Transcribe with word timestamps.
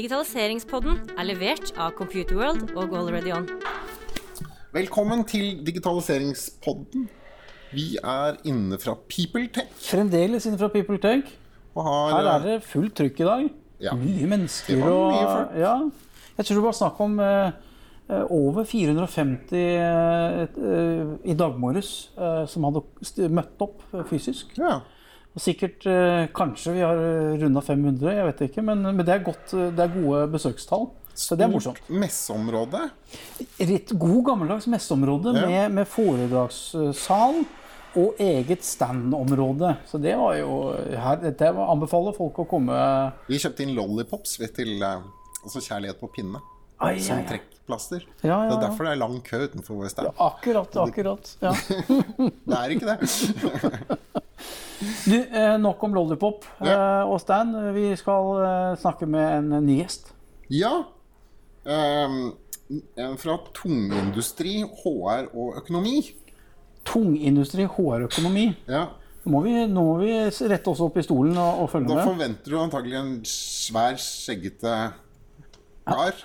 Digitaliseringspodden 0.00 1.10
er 1.20 1.26
levert 1.28 1.74
av 1.76 1.90
Computerworld 1.92 2.70
og 2.72 2.94
Already 2.96 3.34
On. 3.36 3.42
Velkommen 4.72 5.26
til 5.28 5.58
digitaliseringspodden. 5.66 7.02
Vi 7.76 7.98
er 8.00 8.38
inne 8.48 8.78
fra 8.80 8.94
PeopleTech. 8.96 9.74
Fremdeles 9.90 10.46
inne 10.48 10.56
fra 10.62 10.70
PeopleTech. 10.72 11.28
Har, 11.76 12.14
Her 12.14 12.28
er 12.32 12.46
det 12.46 12.54
fullt 12.64 12.94
trykk 12.96 13.20
i 13.20 13.26
dag. 13.28 13.44
Ja. 13.84 13.92
Mye 14.00 14.30
mennesker 14.30 14.78
Det 14.78 14.86
var 14.86 14.94
og 14.94 15.12
mye 15.12 15.26
folk. 15.34 15.52
Ja. 15.66 15.74
Jeg 16.38 16.48
tror 16.48 16.60
det 16.62 16.64
var 16.70 16.78
snakk 16.80 17.02
om 17.04 17.20
eh, 17.26 17.50
eh, 18.08 18.32
over 18.38 18.64
450 18.72 19.52
eh, 19.60 20.40
eh, 20.48 21.12
i 21.28 21.36
dag 21.44 21.60
morges 21.60 21.92
eh, 22.16 22.46
som 22.48 22.64
hadde 22.70 23.28
møtt 23.36 23.66
opp 23.68 23.84
eh, 23.92 24.08
fysisk. 24.08 24.56
ja. 24.56 24.78
Og 25.30 25.42
sikkert 25.44 25.84
eh, 25.86 26.24
Kanskje 26.34 26.72
vi 26.74 26.82
har 26.82 26.98
runda 27.40 27.62
500, 27.62 28.14
jeg 28.16 28.26
vet 28.32 28.40
ikke. 28.48 28.64
Men, 28.66 28.82
men 28.82 29.04
det, 29.06 29.14
er 29.14 29.24
godt, 29.26 29.52
eh, 29.54 29.68
det 29.76 29.84
er 29.86 29.94
gode 29.94 30.24
besøkstall. 30.32 30.88
Så 31.20 31.36
det 31.36 31.44
er 31.44 31.52
morsomt. 31.52 31.80
Messeområde. 31.92 32.80
Et 33.60 33.90
god 33.98 34.20
gammeldags 34.30 34.66
messeområde 34.70 35.34
Ja. 35.36 35.46
med, 35.46 35.74
med 35.80 35.88
foredragssal 35.90 37.42
og 38.00 38.20
eget 38.22 38.62
standområde. 38.64 39.74
Så 39.90 39.98
det 40.02 40.14
var 40.18 40.36
jo 40.38 40.54
her, 40.94 41.18
Dette 41.24 41.50
anbefaler 41.50 42.14
folk 42.16 42.38
å 42.38 42.46
komme 42.48 42.76
Vi 43.28 43.40
kjøpte 43.42 43.66
inn 43.66 43.74
lollipops 43.76 44.38
til 44.56 44.76
eh, 44.78 45.02
altså 45.42 45.62
kjærlighet 45.62 46.00
på 46.00 46.10
pinne. 46.14 46.40
Ai, 46.80 46.94
Som 47.04 47.20
trekkplaster. 47.28 48.06
Ja, 48.24 48.38
ja, 48.46 48.48
Det 48.48 48.56
er 48.56 48.62
derfor 48.70 48.88
det 48.88 48.94
er 48.94 49.02
lang 49.02 49.18
kø 49.26 49.42
utenfor 49.44 49.82
vår 49.82 49.92
stand. 49.92 50.14
Akkurat, 50.16 50.78
akkurat. 50.86 51.34
Ja. 51.44 51.52
Det 52.50 52.56
er 52.56 52.74
ikke 52.78 52.94
det. 52.94 54.20
Du, 54.80 55.16
eh, 55.16 55.58
nok 55.60 55.82
om 55.84 55.94
Lollipop 55.94 56.46
ja. 56.64 57.04
og 57.04 57.18
Stan. 57.20 57.52
Vi 57.76 57.90
skal 58.00 58.30
eh, 58.44 58.78
snakke 58.80 59.08
med 59.10 59.26
en 59.40 59.66
ny 59.66 59.80
gjest. 59.82 60.14
Ja. 60.50 60.72
ehm, 61.68 62.30
en 62.96 63.18
fra 63.20 63.36
tungindustri, 63.54 64.60
HR 64.82 65.28
og 65.34 65.58
økonomi. 65.60 66.00
Tungindustri, 66.88 67.66
HR 67.68 68.06
og 68.06 68.08
økonomi. 68.08 68.46
Ja. 68.70 68.86
Må, 69.28 69.42
vi, 69.44 69.52
nå 69.68 69.84
må 69.84 69.98
vi 70.00 70.14
rette 70.48 70.72
oss 70.72 70.80
opp 70.80 70.96
i 70.96 71.04
stolen 71.04 71.36
og, 71.36 71.64
og 71.64 71.70
følge 71.74 71.90
Da 71.90 71.98
med. 71.98 72.06
forventer 72.08 72.54
du 72.54 72.56
antagelig 72.56 72.96
en 72.96 73.10
svær, 73.28 73.98
skjeggete 74.00 74.76
kar. 75.90 76.16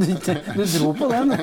Du, 0.00 0.06
du 0.06 0.62
dro 0.78 0.94
på 0.96 1.10
den. 1.10 1.34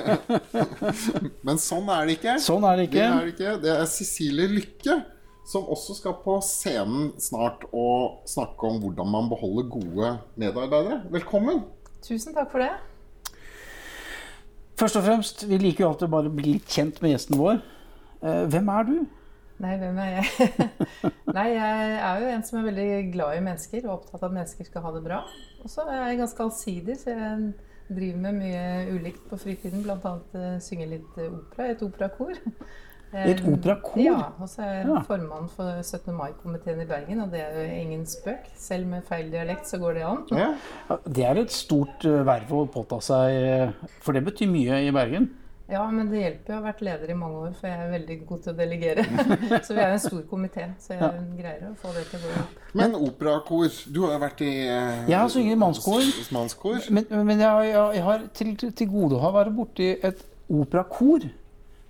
Men 1.46 1.60
sånn 1.62 1.92
er 1.94 2.08
det 2.08 2.18
ikke. 2.18 2.38
Sånn 2.42 2.66
er 2.66 2.82
det 2.82 2.90
Det 2.96 3.06
er 3.06 3.22
det 3.28 3.34
ikke. 3.36 3.54
Det 3.62 3.72
er 3.76 3.86
Cecilie 3.92 4.50
Lykke 4.50 4.98
som 5.48 5.68
også 5.72 5.96
skal 5.96 6.18
på 6.26 6.38
scenen 6.44 7.14
snart 7.24 7.64
og 7.72 8.28
snakke 8.28 8.68
om 8.68 8.82
hvordan 8.84 9.08
man 9.08 9.30
beholder 9.32 9.70
gode 9.72 10.10
medarbeidere. 10.36 11.02
Velkommen. 11.12 11.64
Tusen 12.04 12.36
takk 12.36 12.52
for 12.52 12.64
det. 12.64 12.74
Først 14.78 15.00
og 15.00 15.06
fremst, 15.08 15.46
vi 15.50 15.58
liker 15.58 15.86
jo 15.86 15.92
alltid 15.94 16.12
å 16.14 16.34
bli 16.36 16.58
litt 16.58 16.68
kjent 16.70 17.00
med 17.02 17.16
gjesten 17.16 17.40
vår. 17.40 17.62
Eh, 18.22 18.44
hvem 18.52 18.68
er 18.74 18.90
du? 18.90 18.98
Nei, 19.64 19.72
hvem 19.82 19.96
er 20.04 20.12
jeg? 20.18 20.58
Nei, 21.38 21.48
jeg 21.56 21.96
er 21.96 22.20
jo 22.22 22.34
en 22.34 22.44
som 22.46 22.60
er 22.60 22.68
veldig 22.68 22.90
glad 23.16 23.40
i 23.40 23.46
mennesker 23.48 23.88
og 23.88 23.96
opptatt 23.96 24.20
av 24.20 24.28
at 24.28 24.36
mennesker 24.36 24.68
skal 24.68 24.84
ha 24.86 24.92
det 24.94 25.02
bra. 25.08 25.22
Og 25.64 25.72
så 25.72 25.88
er 25.88 26.12
jeg 26.12 26.20
ganske 26.20 26.44
allsidig, 26.44 27.00
så 27.00 27.16
jeg 27.16 27.48
driver 27.88 28.20
med 28.28 28.38
mye 28.44 28.68
ulikt 28.92 29.24
på 29.32 29.40
fritiden. 29.42 29.88
Annet 29.96 30.38
uh, 30.38 30.60
synger 30.62 30.92
litt 30.92 31.18
eh, 31.24 31.32
opera 31.32 31.72
i 31.72 31.74
et 31.74 31.88
operakor. 31.88 32.38
I 33.14 33.32
et 33.32 33.42
operakor? 33.48 34.02
Ja, 34.04 34.18
og 34.42 34.50
så 34.52 34.66
er 34.66 34.82
jeg 34.82 35.02
formann 35.08 35.48
for 35.54 35.80
17. 35.80 36.12
mai-komiteen 36.18 36.82
i 36.84 36.88
Bergen, 36.90 37.22
og 37.24 37.32
det 37.32 37.40
er 37.46 37.56
jo 37.56 37.66
ingen 37.82 38.06
spøk. 38.10 38.50
Selv 38.60 38.88
med 38.92 39.06
feil 39.08 39.32
dialekt 39.32 39.70
så 39.70 39.80
går 39.80 40.00
det 40.00 40.06
an. 40.10 40.24
Ja. 40.36 40.50
Ja, 40.90 40.98
Det 41.08 41.26
er 41.26 41.42
et 41.46 41.56
stort 41.56 42.06
eh, 42.06 42.24
verv 42.28 42.52
å 42.52 42.66
påta 42.72 43.00
seg, 43.04 43.32
eh, 43.32 43.92
for 44.04 44.18
det 44.18 44.26
betyr 44.28 44.52
mye 44.52 44.82
i 44.84 44.92
Bergen. 44.96 45.30
Ja, 45.68 45.82
men 45.92 46.08
det 46.08 46.22
hjelper 46.22 46.54
jo 46.54 46.56
å 46.56 46.62
ha 46.62 46.66
vært 46.70 46.82
leder 46.88 47.10
i 47.12 47.16
mange 47.20 47.40
år, 47.44 47.56
for 47.60 47.68
jeg 47.68 47.80
er 47.84 47.90
veldig 47.92 48.16
god 48.28 48.44
til 48.44 48.54
å 48.54 48.56
delegere. 48.56 49.04
Så 49.68 49.76
vi 49.76 49.82
er 49.84 49.96
en 49.96 50.00
stor 50.00 50.22
komité, 50.30 50.70
så 50.80 50.96
jeg 50.96 51.26
greier 51.36 51.66
å 51.68 51.74
få 51.82 51.92
det 51.96 52.06
til 52.08 52.22
å 52.22 52.24
gå 52.24 52.36
opp. 52.44 52.62
Men 52.80 52.96
operakor 52.96 53.68
Du 53.92 54.00
har 54.06 54.14
jo 54.16 54.22
vært 54.22 54.44
i 54.48 54.54
eh, 54.64 55.02
Jeg 55.12 55.18
har 55.18 55.28
sunget 55.34 55.58
i 55.58 55.60
mannskor. 55.60 56.08
Mannskor. 56.36 56.80
Men, 56.88 57.10
men 57.28 57.44
jeg, 57.44 57.68
jeg, 57.74 57.84
jeg 58.00 58.06
har 58.08 58.24
til, 58.40 58.54
til, 58.64 58.72
til 58.80 58.90
gode 58.94 59.20
å 59.20 59.26
ha 59.26 59.34
vært 59.42 59.56
borti 59.60 59.90
et 60.08 60.24
operakor. 60.48 61.28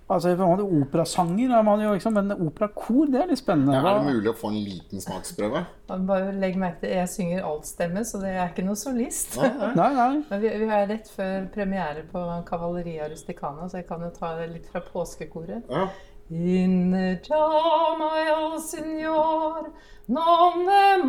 Altså, 0.08 0.32
Operasanger 0.40 1.50
er 1.52 1.62
man 1.66 1.82
jo, 1.84 1.92
liksom, 1.92 2.14
men 2.16 2.32
operakor 2.32 3.10
det 3.12 3.20
er 3.20 3.26
litt 3.28 3.42
spennende. 3.42 3.74
Ja, 3.76 3.82
er 3.84 3.98
det 3.98 4.14
mulig 4.16 4.30
å 4.32 4.36
få 4.40 4.48
en 4.48 4.62
liten 4.64 5.02
smaksprøve? 5.04 5.60
Ja, 5.90 5.98
Bare 6.08 6.32
legg 6.32 6.56
merke 6.60 6.80
til, 6.86 6.94
Jeg 6.96 7.08
synger 7.12 7.44
altstemme, 7.44 8.04
så 8.08 8.20
det 8.22 8.32
er 8.32 8.48
ikke 8.48 8.64
noe 8.64 8.78
solist. 8.80 9.36
Nei, 9.76 9.90
nei. 9.98 10.22
Men 10.30 10.40
vi, 10.40 10.48
vi 10.64 10.68
er 10.78 10.88
rett 10.88 11.08
før 11.12 11.48
premiere 11.52 12.02
på 12.08 12.24
Cavalleria 12.48 13.04
Rusticana, 13.12 13.68
så 13.68 13.82
jeg 13.82 13.88
kan 13.90 14.00
jo 14.06 14.10
ta 14.16 14.32
det 14.40 14.48
litt 14.54 14.66
fra 14.72 14.80
påskekoret. 14.86 15.68
Ja. 15.68 15.84
In 16.30 16.92
chiama 17.24 18.10
el 18.28 18.60
signor 18.60 19.72
non 20.06 20.68
è 20.68 21.02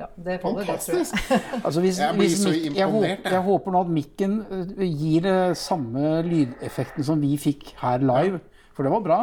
Ja, 0.00 0.06
det 0.16 0.38
holder, 0.42 0.64
det, 0.64 0.78
tror 0.80 0.96
jeg. 0.98 1.06
Fantastisk. 1.06 1.32
Altså, 1.66 1.80
hvis, 1.84 1.98
Jeg 2.00 2.16
blir 2.16 2.28
så 2.32 2.52
imponert. 2.52 2.76
jeg, 2.78 2.86
håper, 2.94 3.30
jeg. 3.36 3.42
håper 3.46 3.74
nå 3.74 3.80
at 3.84 3.92
mikken 3.98 4.38
eh, 4.50 4.86
gir 4.88 5.26
det 5.26 5.56
samme 5.60 6.14
lydeffekten 6.26 7.06
som 7.06 7.20
vi 7.22 7.36
fikk 7.38 7.74
her 7.82 8.02
live. 8.02 8.40
For 8.72 8.86
det 8.88 8.92
var 8.94 9.04
bra. 9.04 9.20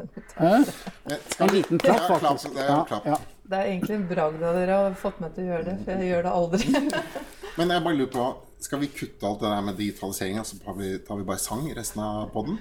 En 0.40 1.50
liten 1.52 1.78
klapp, 1.78 2.06
faktisk. 2.08 2.54
det 2.56 2.64
er 2.64 2.84
klapp. 2.88 3.06
ja. 3.06 3.16
Det 3.50 3.58
er 3.58 3.66
egentlig 3.72 3.96
en 3.96 4.06
bragd 4.06 4.42
av 4.46 4.54
dere 4.54 4.76
har 4.78 4.92
fått 4.98 5.18
meg 5.20 5.32
til 5.34 5.48
å 5.48 5.50
gjøre 5.50 5.64
det, 5.66 5.72
for 5.84 5.98
jeg 5.98 6.10
gjør 6.12 6.26
det 6.26 6.34
aldri. 6.38 6.82
Men 7.58 7.72
jeg 7.74 7.82
bare 7.82 7.98
lurer 7.98 8.12
på 8.14 8.26
Skal 8.62 8.82
vi 8.82 8.90
kutte 8.94 9.26
alt 9.26 9.40
det 9.42 9.50
der 9.50 9.64
med 9.66 9.78
digitaliseringa, 9.80 10.44
så 10.46 10.58
tar 10.62 10.76
vi, 10.78 10.90
tar 11.02 11.18
vi 11.18 11.24
bare 11.26 11.40
sang 11.42 11.64
resten 11.74 12.02
av 12.04 12.28
poden? 12.34 12.58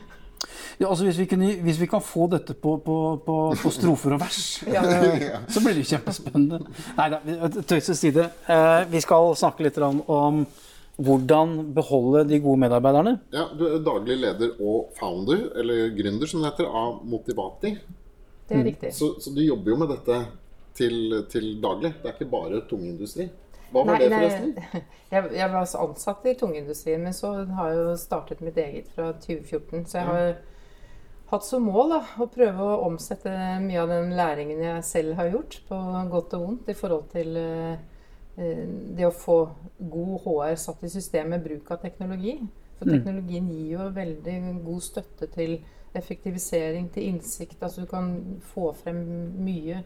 Ja, 0.79 0.87
altså 0.87 1.03
hvis 1.07 1.17
vi, 1.19 1.25
kunne, 1.27 1.49
hvis 1.65 1.79
vi 1.81 1.87
kan 1.91 2.01
få 2.03 2.29
dette 2.31 2.53
på, 2.55 2.77
på, 2.85 2.95
på, 3.25 3.35
på 3.59 3.71
strofer 3.75 4.15
og 4.15 4.21
vers, 4.23 4.39
Ja. 4.75 4.83
så 5.53 5.63
blir 5.63 5.75
det 5.79 5.85
kjempespennende. 5.89 6.61
Nei 6.97 7.07
da, 7.13 7.19
tøys 7.67 7.89
til 7.91 7.97
side. 7.99 8.29
Eh, 8.47 8.81
Vi 8.91 9.01
skal 9.03 9.33
snakke 9.39 9.67
litt 9.67 9.79
om 9.83 10.45
hvordan 10.99 11.73
beholde 11.75 12.25
de 12.27 12.39
gode 12.43 12.59
medarbeiderne. 12.59 13.17
Ja, 13.31 13.45
du 13.55 13.65
er 13.69 13.79
daglig 13.83 14.17
leder 14.19 14.57
og 14.59 14.89
founder, 14.99 15.45
eller 15.59 15.93
gründer 15.95 16.27
som 16.27 16.43
det 16.43 16.51
heter, 16.51 16.67
av 16.67 16.99
Motivati. 17.07 17.75
Det 18.49 18.57
er 18.57 18.65
riktig. 18.67 18.91
Så, 18.97 19.13
så 19.21 19.31
du 19.31 19.39
jobber 19.45 19.71
jo 19.71 19.77
med 19.79 19.93
dette 19.93 20.17
til, 20.75 21.21
til 21.31 21.53
daglig. 21.63 21.93
Det 22.01 22.09
er 22.09 22.17
ikke 22.17 22.31
bare 22.31 22.59
tungindustri. 22.67 23.29
Hva 23.69 23.83
var 23.83 23.91
Nei, 23.93 23.99
det, 24.01 24.09
nei, 24.09 24.19
forresten? 24.23 24.83
Jeg, 25.13 25.31
jeg 25.33 25.49
var 25.49 25.63
altså 25.63 25.81
ansatt 25.81 26.25
i 26.29 26.35
tungindustrien, 26.37 27.01
men 27.01 27.15
så 27.17 27.31
har 27.57 27.71
jeg 27.71 27.77
jo 27.79 27.93
startet 27.97 28.43
mitt 28.45 28.57
eget 28.61 28.91
fra 28.93 29.07
2014. 29.17 29.87
Så 29.89 29.97
jeg 29.97 30.05
har 30.05 30.27
hatt 31.31 31.45
som 31.47 31.65
mål 31.65 31.95
da, 31.95 31.99
å 32.21 32.27
prøve 32.29 32.65
å 32.65 32.83
omsette 32.85 33.33
mye 33.63 33.79
av 33.81 33.89
den 33.89 34.13
læringen 34.17 34.61
jeg 34.61 34.85
selv 34.85 35.17
har 35.17 35.31
gjort, 35.31 35.57
på 35.65 35.79
godt 36.13 36.35
og 36.37 36.45
vondt, 36.45 36.69
i 36.69 36.77
forhold 36.77 37.09
til 37.13 37.39
eh, 37.41 37.81
det 38.37 39.07
å 39.07 39.13
få 39.13 39.39
god 39.79 40.13
HR 40.27 40.55
satt 40.61 40.85
i 40.85 40.93
system 40.93 41.33
med 41.33 41.45
bruk 41.45 41.73
av 41.73 41.81
teknologi. 41.81 42.37
For 42.79 42.93
teknologien 42.93 43.49
gir 43.51 43.73
jo 43.73 43.89
veldig 43.97 44.37
god 44.63 44.83
støtte 44.85 45.27
til 45.33 45.57
effektivisering, 45.97 46.87
til 46.93 47.09
innsikt. 47.09 47.57
Altså 47.65 47.83
du 47.83 47.89
kan 47.89 48.13
få 48.53 48.71
frem 48.77 49.01
mye 49.41 49.81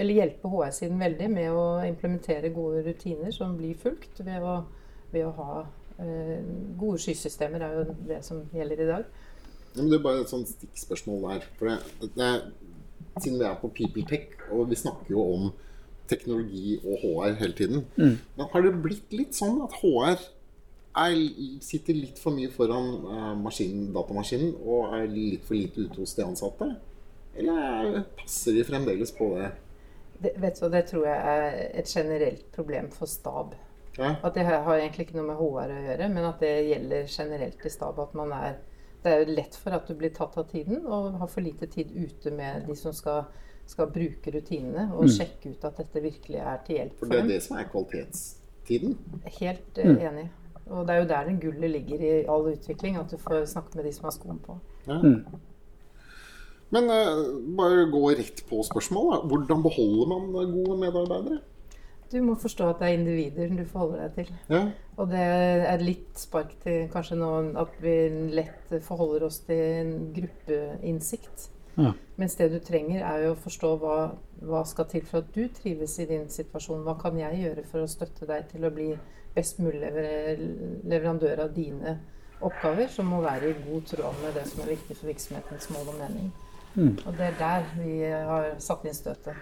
eller 0.00 0.16
hjelpe 0.16 0.48
HR-siden 0.48 1.00
veldig 1.02 1.28
med 1.32 1.50
å 1.52 1.64
implementere 1.86 2.50
gode 2.54 2.82
rutiner 2.86 3.32
som 3.36 3.52
blir 3.58 3.76
fulgt 3.80 4.22
ved 4.24 4.42
å, 4.46 4.54
ved 5.12 5.26
å 5.28 5.32
ha 5.36 5.56
eh, 6.00 6.40
gode 6.80 6.98
skysystemer, 7.04 7.60
er 7.66 7.78
jo 7.82 7.96
det 8.08 8.20
som 8.26 8.42
gjelder 8.56 8.80
i 8.86 8.90
dag. 8.90 9.04
Ja, 9.74 9.82
men 9.82 9.90
det 9.92 9.98
er 10.00 10.06
bare 10.08 10.24
et 10.24 10.32
sånt 10.32 10.48
stikkspørsmål 10.50 11.26
der. 11.28 11.44
For 11.60 11.70
det, 11.70 12.10
det, 12.16 12.30
siden 13.20 13.38
vi 13.42 13.46
er 13.50 13.58
på 13.60 13.70
PeopleTech, 13.76 14.32
og 14.56 14.66
vi 14.72 14.78
snakker 14.80 15.12
jo 15.14 15.22
om 15.36 15.50
teknologi 16.10 16.74
og 16.82 16.96
HR 17.04 17.36
hele 17.38 17.54
tiden, 17.54 17.84
men 18.00 18.48
har 18.50 18.64
det 18.64 18.72
blitt 18.82 19.12
litt 19.14 19.36
sånn 19.38 19.60
at 19.62 19.76
HR 19.78 20.16
er, 20.98 21.20
sitter 21.62 21.94
litt 21.94 22.18
for 22.18 22.34
mye 22.34 22.50
foran 22.50 22.88
eh, 23.04 23.32
maskinen, 23.38 23.92
datamaskinen 23.94 24.56
og 24.64 24.96
er 24.96 25.04
litt 25.12 25.44
for 25.46 25.54
lite 25.54 25.84
ute 25.86 26.00
hos 26.02 26.16
de 26.18 26.24
ansatte? 26.26 26.66
Eller 27.38 27.60
er- 27.62 28.00
passer 28.18 28.56
de 28.58 28.64
fremdeles 28.66 29.12
på 29.14 29.28
det? 29.36 29.52
Det, 30.22 30.34
vet 30.36 30.60
du, 30.60 30.68
det 30.68 30.84
tror 30.90 31.06
jeg 31.08 31.34
er 31.34 31.58
et 31.80 31.88
generelt 31.88 32.48
problem 32.52 32.90
for 32.92 33.08
stab. 33.08 33.54
Ja? 33.98 34.14
At 34.22 34.34
det 34.36 34.44
har 34.46 34.68
egentlig 34.76 35.08
ikke 35.08 35.18
noe 35.18 35.28
med 35.30 35.38
HR 35.40 35.72
å 35.74 35.84
gjøre, 35.86 36.08
men 36.12 36.26
at 36.28 36.42
det 36.44 36.52
gjelder 36.68 37.06
generelt 37.08 37.64
i 37.64 37.72
stab. 37.72 38.00
At 38.00 38.18
man 38.18 38.34
er 38.36 38.58
Det 39.00 39.08
er 39.08 39.22
jo 39.22 39.32
lett 39.32 39.54
for 39.56 39.72
at 39.72 39.86
du 39.88 39.94
blir 39.96 40.10
tatt 40.12 40.34
av 40.36 40.50
tiden 40.50 40.82
og 40.84 41.14
har 41.16 41.28
for 41.32 41.40
lite 41.40 41.64
tid 41.72 41.88
ute 41.96 42.30
med 42.36 42.66
de 42.66 42.74
som 42.76 42.92
skal, 42.92 43.30
skal 43.64 43.88
bruke 43.88 44.28
rutinene 44.34 44.90
og 44.92 45.08
sjekke 45.08 45.54
ut 45.54 45.64
at 45.64 45.80
dette 45.80 46.02
virkelig 46.04 46.36
er 46.36 46.58
til 46.66 46.76
hjelp 46.76 46.98
For 46.98 47.06
for 47.06 47.14
det 47.14 47.22
er 47.22 47.30
det 47.30 47.38
som 47.46 47.56
er 47.56 47.70
kvalitetstiden. 47.72 48.98
Helt 49.38 49.80
mm. 49.80 49.96
enig. 50.10 50.26
Og 50.66 50.84
det 50.84 50.94
er 50.94 51.00
jo 51.00 51.08
der 51.14 51.30
den 51.30 51.40
gullet 51.40 51.72
ligger 51.72 52.04
i 52.04 52.10
all 52.28 52.50
utvikling, 52.52 53.00
at 53.00 53.08
du 53.08 53.16
får 53.16 53.48
snakke 53.54 53.80
med 53.80 53.88
de 53.88 53.94
som 53.96 54.04
har 54.10 54.14
skoen 54.18 54.42
på. 54.44 54.58
Ja. 54.86 55.00
Men 56.74 56.90
eh, 56.94 57.22
bare 57.58 57.86
gå 57.90 58.02
rett 58.14 58.44
på 58.48 58.62
spørsmålet. 58.66 59.26
Hvordan 59.30 59.62
beholder 59.64 60.10
man 60.12 60.52
gode 60.54 60.76
medarbeidere? 60.80 61.40
Du 62.10 62.18
må 62.26 62.34
forstå 62.34 62.72
at 62.72 62.80
det 62.80 62.88
er 62.88 62.96
individer 62.98 63.52
du 63.54 63.62
forholder 63.70 64.08
deg 64.08 64.16
til. 64.16 64.30
Ja. 64.50 64.64
Og 64.98 65.12
det 65.12 65.22
er 65.22 65.82
litt 65.82 66.18
spark 66.18 66.56
til 66.64 66.88
kanskje 66.90 67.18
nå 67.20 67.30
at 67.60 67.76
vi 67.82 67.94
lett 68.34 68.74
forholder 68.86 69.28
oss 69.28 69.38
til 69.46 69.60
en 69.60 69.92
gruppeinnsikt. 70.16 71.46
Ja. 71.78 71.92
Mens 72.18 72.34
det 72.34 72.50
du 72.50 72.58
trenger, 72.58 73.04
er 73.06 73.24
jo 73.24 73.36
å 73.36 73.38
forstå 73.38 73.70
hva, 73.78 73.98
hva 74.42 74.64
skal 74.66 74.90
til 74.90 75.06
for 75.06 75.22
at 75.22 75.30
du 75.36 75.46
trives 75.54 75.96
i 76.02 76.08
din 76.10 76.26
situasjon. 76.30 76.82
Hva 76.86 76.98
kan 76.98 77.18
jeg 77.18 77.44
gjøre 77.44 77.66
for 77.70 77.84
å 77.86 77.90
støtte 77.90 78.26
deg 78.28 78.50
til 78.50 78.66
å 78.66 78.74
bli 78.74 78.90
best 79.36 79.62
mulig 79.62 79.78
lever 79.84 80.42
leverandør 80.90 81.46
av 81.46 81.54
dine 81.54 82.00
oppgaver, 82.42 82.88
som 82.90 83.06
må 83.12 83.20
være 83.22 83.52
i 83.52 83.58
god 83.68 83.86
tråd 83.86 84.22
med 84.24 84.34
det 84.34 84.48
som 84.50 84.64
er 84.64 84.74
viktig 84.74 84.98
for 84.98 85.12
virksomhetens 85.12 85.70
mål 85.70 85.92
og 85.94 86.00
mening. 86.00 86.30
Mm. 86.74 86.92
Og 87.06 87.16
det 87.18 87.30
er 87.32 87.38
der 87.38 87.72
vi 87.78 87.96
har 88.06 88.52
satt 88.62 88.84
inn 88.86 88.94
støtet. 88.94 89.34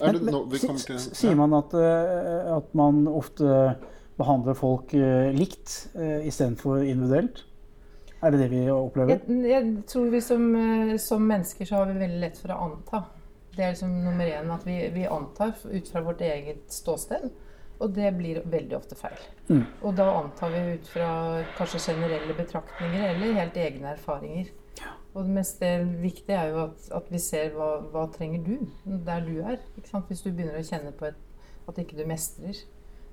Men, 0.00 0.24
men, 0.24 0.34
kommer 0.34 0.82
til 0.82 0.98
sier 0.98 1.36
man 1.38 1.54
at, 1.54 1.74
eh, 1.78 2.48
at 2.56 2.72
man 2.78 3.04
ofte 3.06 3.76
behandler 4.18 4.56
folk 4.58 4.94
eh, 4.98 5.30
likt 5.36 5.74
uh, 5.94 6.26
istedenfor 6.26 6.82
individuelt? 6.82 7.44
Er 8.18 8.34
det 8.34 8.40
det 8.42 8.48
vi 8.50 8.64
opplever? 8.70 9.14
Jeg, 9.14 9.42
jeg 9.46 9.66
tror 9.86 10.08
vi 10.10 10.20
som, 10.24 10.48
eh, 10.58 10.96
som 10.98 11.22
mennesker 11.22 11.68
så 11.68 11.78
har 11.78 11.92
vi 11.92 12.00
veldig 12.00 12.22
lett 12.24 12.40
for 12.40 12.50
å 12.50 12.62
anta. 12.66 13.04
Det 13.54 13.62
er 13.62 13.74
liksom 13.74 13.92
nummer 14.02 14.26
én 14.26 14.50
at 14.54 14.64
vi, 14.66 14.78
vi 14.94 15.04
antar 15.06 15.54
ut 15.62 15.92
fra 15.92 16.02
vårt 16.02 16.24
eget 16.26 16.66
ståsted. 16.72 17.28
Og 17.78 17.92
det 17.94 18.10
blir 18.18 18.40
veldig 18.42 18.74
ofte 18.74 18.96
feil. 18.98 19.20
Mm. 19.46 19.62
Og 19.86 19.92
da 19.94 20.08
antar 20.18 20.50
vi 20.50 20.62
ut 20.74 20.88
fra 20.90 21.10
kanskje 21.54 21.92
generelle 21.92 22.34
betraktninger 22.34 23.04
eller 23.12 23.36
helt 23.38 23.58
egne 23.62 23.92
erfaringer. 23.92 24.50
Og 25.14 25.24
det 25.24 25.34
mest 25.34 25.62
viktige 26.02 26.36
er 26.36 26.52
jo 26.52 26.64
at, 26.66 26.88
at 26.94 27.06
vi 27.10 27.20
ser 27.22 27.54
hva, 27.56 27.78
hva 27.92 28.06
trenger 28.14 28.42
du 28.44 28.98
der 29.06 29.24
du 29.24 29.38
er. 29.40 29.56
Ikke 29.78 29.90
sant? 29.90 30.10
Hvis 30.10 30.22
du 30.24 30.30
begynner 30.30 30.60
å 30.60 30.66
kjenne 30.66 30.92
på 30.94 31.08
et, 31.08 31.22
at 31.68 31.80
ikke 31.80 31.96
du 31.98 32.04
mestrer, 32.08 32.60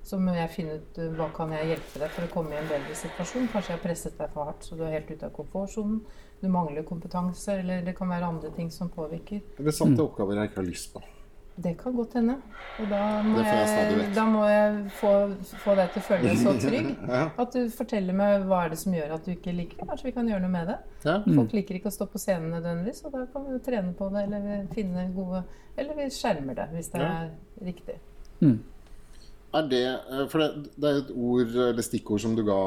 så 0.06 0.20
må 0.22 0.36
jeg 0.36 0.52
finne 0.54 0.76
ut 0.78 1.00
uh, 1.02 1.08
hva 1.18 1.26
kan 1.34 1.50
jeg 1.56 1.72
hjelpe 1.72 2.02
deg 2.04 2.12
for 2.14 2.28
å 2.28 2.30
komme 2.30 2.54
i 2.54 2.60
en 2.60 2.70
bedre 2.70 2.94
situasjon. 2.94 3.48
Kanskje 3.50 3.72
jeg 3.72 3.78
har 3.78 3.82
presset 3.82 4.20
deg 4.20 4.30
for 4.36 4.46
hardt, 4.46 4.68
så 4.68 4.78
du 4.78 4.84
er 4.86 4.94
helt 5.00 5.10
ute 5.10 5.26
av 5.26 5.34
komfortsonen. 5.34 5.98
Du 6.38 6.46
mangler 6.52 6.86
kompetanse, 6.86 7.58
eller 7.64 7.82
det 7.82 7.96
kan 7.98 8.12
være 8.12 8.30
andre 8.36 8.52
ting 8.54 8.70
som 8.70 8.92
påvirker. 8.92 9.42
Det 9.56 9.66
er 9.66 9.74
satte 9.74 10.04
oppgaver 10.04 10.38
jeg 10.38 10.52
ikke 10.52 10.62
har 10.62 10.68
lyst 10.68 10.92
på. 10.94 11.02
Det 11.56 11.72
kan 11.80 11.94
godt 11.96 12.12
hende. 12.18 12.34
Og 12.82 12.88
da 12.90 13.22
må 13.24 13.40
jeg 13.40 14.08
da 14.14 14.24
må 14.28 14.42
jeg 14.44 14.90
få, 14.98 15.12
få 15.62 15.74
deg 15.78 15.92
til 15.94 16.02
å 16.02 16.04
føle 16.04 16.28
deg 16.28 16.40
så 16.42 16.52
trygg 16.66 16.90
Ja. 17.08 17.22
at 17.40 17.52
du 17.56 17.70
forteller 17.72 18.12
meg 18.18 18.44
hva 18.50 18.58
er 18.66 18.74
det 18.74 18.78
som 18.82 18.92
gjør 18.92 19.14
at 19.16 19.24
du 19.24 19.30
ikke 19.32 19.54
liker 19.56 19.80
det. 19.80 19.86
Kanskje 19.88 20.10
vi 20.10 20.12
kan 20.18 20.28
gjøre 20.28 20.42
noe 20.44 20.52
med 20.52 20.68
det. 20.68 20.76
Ja. 21.08 21.14
Folk 21.24 21.54
liker 21.56 21.78
ikke 21.78 21.88
å 21.88 21.96
stå 21.96 22.08
på 22.12 22.20
scenen 22.20 22.50
nødvendigvis, 22.52 23.00
og 23.08 23.16
da 23.16 23.24
kan 23.32 23.46
vi 23.48 23.58
trene 23.64 23.94
på 23.96 24.10
det, 24.12 24.26
eller 24.28 24.44
vi 24.44 24.58
finne 24.76 25.06
gode 25.16 25.44
Eller 25.78 25.94
vi 25.96 26.10
skjermer 26.12 26.54
det, 26.56 26.68
hvis 26.72 26.88
det 26.92 27.00
Ja. 27.00 27.08
er 27.24 27.64
riktig. 27.64 27.96
Mm. 28.40 28.58
Er 29.54 29.66
det 29.72 29.82
eh, 29.86 30.26
For 30.28 30.38
det, 30.44 30.70
det 30.76 30.90
er 30.90 31.00
et 31.06 31.10
ord 31.16 31.56
eller 31.70 31.82
stikkord 31.82 32.20
som 32.20 32.36
du 32.36 32.42
ga 32.44 32.60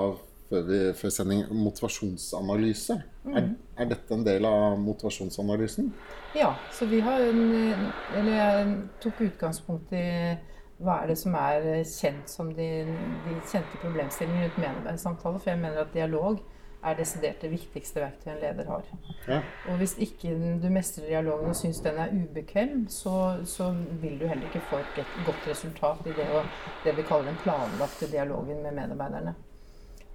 før, 0.49 0.65
vi, 0.67 0.79
før 0.97 1.13
sending, 1.13 1.45
motivasjonsanalyse. 1.53 2.99
Er, 3.29 3.49
er 3.77 3.89
dette 3.89 4.15
en 4.15 4.25
del 4.25 4.45
av 4.49 4.77
motivasjonsanalysen? 4.81 5.91
Ja, 6.37 6.53
så 6.73 6.85
vi 6.89 6.99
har 7.01 7.21
en 7.25 7.41
Eller 8.17 8.31
jeg 8.35 8.77
tok 9.01 9.21
utgangspunkt 9.25 9.93
i 9.97 10.05
hva 10.79 11.01
er 11.01 11.11
det 11.11 11.17
som 11.19 11.33
er 11.35 11.65
kjent 11.83 12.31
som 12.31 12.53
de, 12.55 12.69
de 13.25 13.33
kjente 13.51 13.81
problemstillingene 13.81 14.47
rundt 14.47 14.61
medarbeidersamtale. 14.61 15.41
For 15.41 15.51
jeg 15.51 15.59
mener 15.59 15.83
at 15.83 15.91
dialog 15.93 16.39
er 16.79 16.95
desidert 16.95 17.41
det 17.43 17.51
viktigste 17.51 17.99
verktøyet 17.99 18.37
en 18.37 18.39
leder 18.39 18.69
har. 18.71 18.85
Ja. 19.27 19.41
Og 19.67 19.81
hvis 19.81 19.97
ikke 19.99 20.31
du 20.63 20.69
mestrer 20.71 21.09
dialogen 21.09 21.51
og 21.51 21.57
syns 21.59 21.81
den 21.83 21.99
er 21.99 22.13
ubekvem, 22.15 22.85
så, 22.87 23.41
så 23.43 23.73
vil 23.99 24.15
du 24.21 24.27
heller 24.29 24.47
ikke 24.47 24.63
få 24.69 24.79
et 24.79 25.03
godt 25.27 25.49
resultat 25.49 26.07
i 26.07 26.15
det, 26.15 26.29
å, 26.31 26.45
det 26.85 26.95
vi 26.95 27.07
kaller 27.09 27.33
den 27.33 27.43
planlagte 27.43 28.07
dialogen 28.11 28.63
med 28.63 28.79
medarbeiderne. 28.79 29.35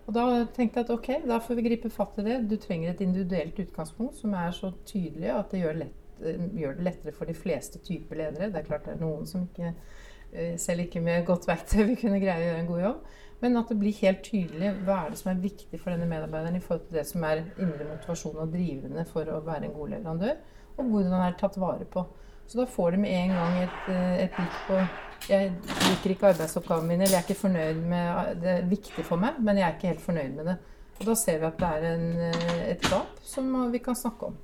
Og 0.05 0.13
da 0.13 0.25
tenkte 0.53 0.81
jeg 0.81 0.87
at 0.87 0.93
ok, 0.93 1.11
da 1.29 1.41
får 1.41 1.59
vi 1.59 1.67
gripe 1.69 1.91
fatt 1.93 2.19
i 2.21 2.27
det. 2.27 2.39
Du 2.51 2.57
trenger 2.61 2.93
et 2.93 3.03
individuelt 3.05 3.59
utgangspunkt 3.65 4.19
som 4.21 4.35
er 4.37 4.53
så 4.53 4.73
tydelig 4.87 5.31
at 5.33 5.53
det 5.53 5.63
gjør, 5.63 5.79
lett, 5.81 6.01
eh, 6.21 6.41
gjør 6.61 6.79
det 6.79 6.89
lettere 6.91 7.15
for 7.17 7.31
de 7.31 7.37
fleste 7.37 7.81
typer 7.85 8.21
ledere. 8.21 8.51
Det 8.53 8.61
er 8.61 8.69
klart 8.69 8.89
det 8.89 8.97
er 8.97 9.05
noen 9.05 9.29
som 9.29 9.47
ikke 9.49 9.71
eh, 9.71 10.57
selv 10.61 10.85
ikke 10.85 11.01
med 11.05 11.25
godt 11.29 11.49
verktøy 11.49 11.85
vil 11.89 12.01
kunne 12.01 12.21
greie 12.23 12.43
å 12.43 12.49
gjøre 12.51 12.65
en 12.65 12.73
god 12.73 12.83
jobb. 12.85 13.07
Men 13.41 13.57
at 13.61 13.71
det 13.73 13.79
blir 13.81 13.97
helt 14.01 14.21
tydelig 14.25 14.75
hva 14.87 14.99
er 15.05 15.13
det 15.13 15.21
som 15.21 15.31
er 15.33 15.41
viktig 15.43 15.81
for 15.81 15.93
denne 15.93 16.09
medarbeideren 16.09 16.59
i 16.59 16.63
forhold 16.65 16.87
til 16.89 16.99
det 17.01 17.07
som 17.09 17.25
er 17.29 17.43
indre 17.61 17.89
motivasjon 17.89 18.39
og 18.45 18.53
drivende 18.53 19.07
for 19.09 19.29
å 19.29 19.41
være 19.45 19.69
en 19.69 19.75
god 19.75 19.97
leverandør, 19.97 20.37
og 20.77 20.93
hvordan 20.93 21.17
han 21.17 21.27
er 21.27 21.41
tatt 21.41 21.59
vare 21.61 21.89
på. 21.89 22.05
Så 22.47 22.61
da 22.61 22.69
får 22.69 22.95
de 22.95 23.03
med 23.03 23.17
en 23.17 23.35
gang 23.35 23.59
et, 23.63 23.83
eh, 23.89 24.25
et 24.25 24.37
blikk 24.37 24.57
på 24.69 24.79
Jeg 25.25 25.53
liker 25.65 26.13
ikke 26.13 26.31
arbeidsoppgavene 26.35 26.91
mine, 26.91 27.07
eller 27.07 27.17
jeg 27.17 27.23
er 27.23 27.29
ikke 27.29 27.41
fornøyd 27.41 27.79
med 27.89 28.41
Det 28.43 28.51
er 28.53 28.67
viktig 28.69 29.05
for 29.09 29.21
meg, 29.21 29.39
men 29.41 29.61
jeg 29.61 29.67
er 29.69 29.77
ikke 29.79 29.93
helt 29.95 30.05
fornøyd 30.05 30.35
med 30.37 30.51
det. 30.51 30.57
Og 31.01 31.07
da 31.09 31.15
ser 31.19 31.39
vi 31.41 31.49
at 31.49 31.57
det 31.61 31.71
er 31.71 31.87
en, 31.91 32.05
eh, 32.29 32.59
et 32.75 32.91
gap 32.91 33.23
som 33.25 33.49
vi 33.73 33.81
kan 33.83 33.97
snakke 33.99 34.29
om. 34.31 34.37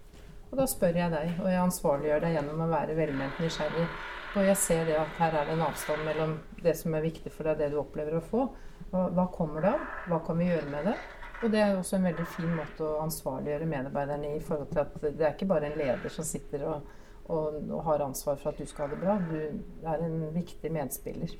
Og 0.51 0.57
da 0.59 0.67
spør 0.67 0.97
jeg 0.99 1.13
deg, 1.13 1.37
og 1.39 1.47
jeg 1.47 1.63
ansvarliggjør 1.63 2.25
deg 2.25 2.35
gjennom 2.35 2.65
å 2.65 2.71
være 2.73 2.97
velment 2.99 3.39
nysgjerrig. 3.39 3.87
Og 4.31 4.47
jeg 4.47 4.57
ser 4.63 4.85
det 4.87 4.97
at 4.99 5.15
her 5.19 5.37
er 5.37 5.47
det 5.47 5.55
en 5.55 5.65
avstand 5.67 6.05
mellom 6.07 6.37
det 6.63 6.75
som 6.79 6.95
er 6.95 7.07
viktig 7.07 7.31
for 7.35 7.47
deg, 7.47 7.59
det 7.59 7.71
du 7.73 7.79
opplever 7.83 8.19
å 8.19 8.25
få. 8.25 8.49
Og 8.91 9.15
hva 9.15 9.27
kommer 9.35 9.63
det 9.63 9.73
av? 9.75 9.85
Hva 10.11 10.21
kan 10.27 10.39
vi 10.39 10.49
gjøre 10.51 10.71
med 10.71 10.91
det? 10.91 10.97
Og 11.41 11.53
det 11.53 11.61
er 11.63 11.77
også 11.77 11.97
en 11.97 12.09
veldig 12.11 12.27
fin 12.35 12.51
måte 12.53 12.85
å 12.85 12.99
ansvarliggjøre 13.05 13.69
medarbeiderne 13.69 14.35
i 14.37 14.43
forhold 14.45 14.73
til 14.73 14.83
at 14.83 14.97
det 15.07 15.25
er 15.25 15.35
ikke 15.35 15.49
bare 15.51 15.71
en 15.71 15.79
leder 15.79 16.13
som 16.13 16.27
sitter 16.27 16.67
og, 16.69 16.91
og, 17.31 17.61
og 17.71 17.85
har 17.87 18.03
ansvar 18.05 18.39
for 18.41 18.53
at 18.53 18.61
du 18.61 18.69
skal 18.69 18.89
ha 18.89 18.95
det 18.95 19.01
bra. 19.01 19.17
Du 19.31 19.87
er 19.89 20.05
en 20.05 20.21
viktig 20.35 20.73
medspiller. 20.75 21.33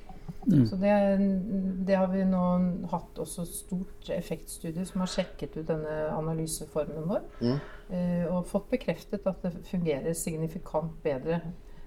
Så 0.69 0.75
det, 0.81 0.91
det 1.85 1.97
har 1.99 2.07
vi 2.09 2.23
nå 2.25 2.43
hatt 2.89 3.19
også 3.21 3.45
stort 3.45 4.09
effektstudie 4.15 4.85
som 4.89 5.03
har 5.03 5.11
sjekket 5.11 5.57
ut 5.59 5.67
denne 5.67 5.97
analyseformen 6.15 7.09
vår. 7.11 7.27
Mm. 7.41 7.59
eh, 7.93 8.23
Og 8.31 8.47
fått 8.49 8.71
bekreftet 8.71 9.27
at 9.29 9.43
det 9.45 9.53
fungerer 9.69 10.17
signifikant 10.17 10.97
bedre 11.03 11.41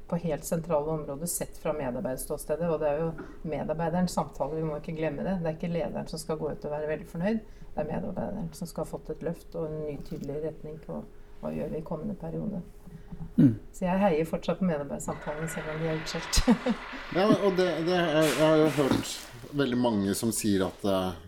på 0.06 0.20
helt 0.22 0.44
sentrale 0.44 0.92
områder 0.92 1.26
sett 1.26 1.58
fra 1.58 1.72
medarbeiderståstedet. 1.72 2.70
Og 2.70 2.78
det 2.80 2.92
er 2.92 3.02
jo 3.02 3.10
medarbeiderens 3.42 4.14
samtale, 4.14 4.60
vi 4.60 4.68
må 4.68 4.78
ikke 4.78 4.96
glemme 5.00 5.26
det. 5.26 5.38
Det 5.42 5.50
er 5.50 5.58
ikke 5.58 5.74
lederen 5.74 6.10
som 6.10 6.22
skal 6.22 6.38
gå 6.38 6.52
ut 6.52 6.68
og 6.68 6.76
være 6.76 6.90
veldig 6.92 7.10
fornøyd. 7.10 7.44
Det 7.74 7.82
er 7.82 7.90
medarbeideren 7.90 8.50
som 8.54 8.70
skal 8.70 8.84
ha 8.84 8.92
fått 8.92 9.10
et 9.16 9.24
løft 9.26 9.56
og 9.58 9.66
en 9.66 9.86
ny 9.88 9.96
tydelig 10.06 10.44
retning 10.44 10.78
på 10.84 11.00
hva 11.44 11.52
gjør 11.54 11.70
vi 11.74 11.82
i 11.82 11.86
kommende 11.86 12.16
periode. 12.18 12.62
Mm. 13.36 13.54
Så 13.74 13.86
jeg 13.86 14.00
heier 14.00 14.26
fortsatt 14.28 14.60
på 14.60 14.66
medarbeidersamtalene 14.68 15.48
selv 15.50 15.72
om 15.72 15.80
de 15.82 15.90
er 15.90 16.02
utskjelt. 16.02 16.42
Ja, 17.18 17.28
og 17.30 17.54
det, 17.58 17.68
det, 17.86 17.94
jeg, 17.94 18.30
har 18.40 18.56
jo 18.58 18.68
hørt 18.78 19.10
veldig 19.54 19.78
mange 19.78 20.14
som 20.18 20.32
sier 20.34 20.64
at 20.66 20.86
eh, 20.88 21.18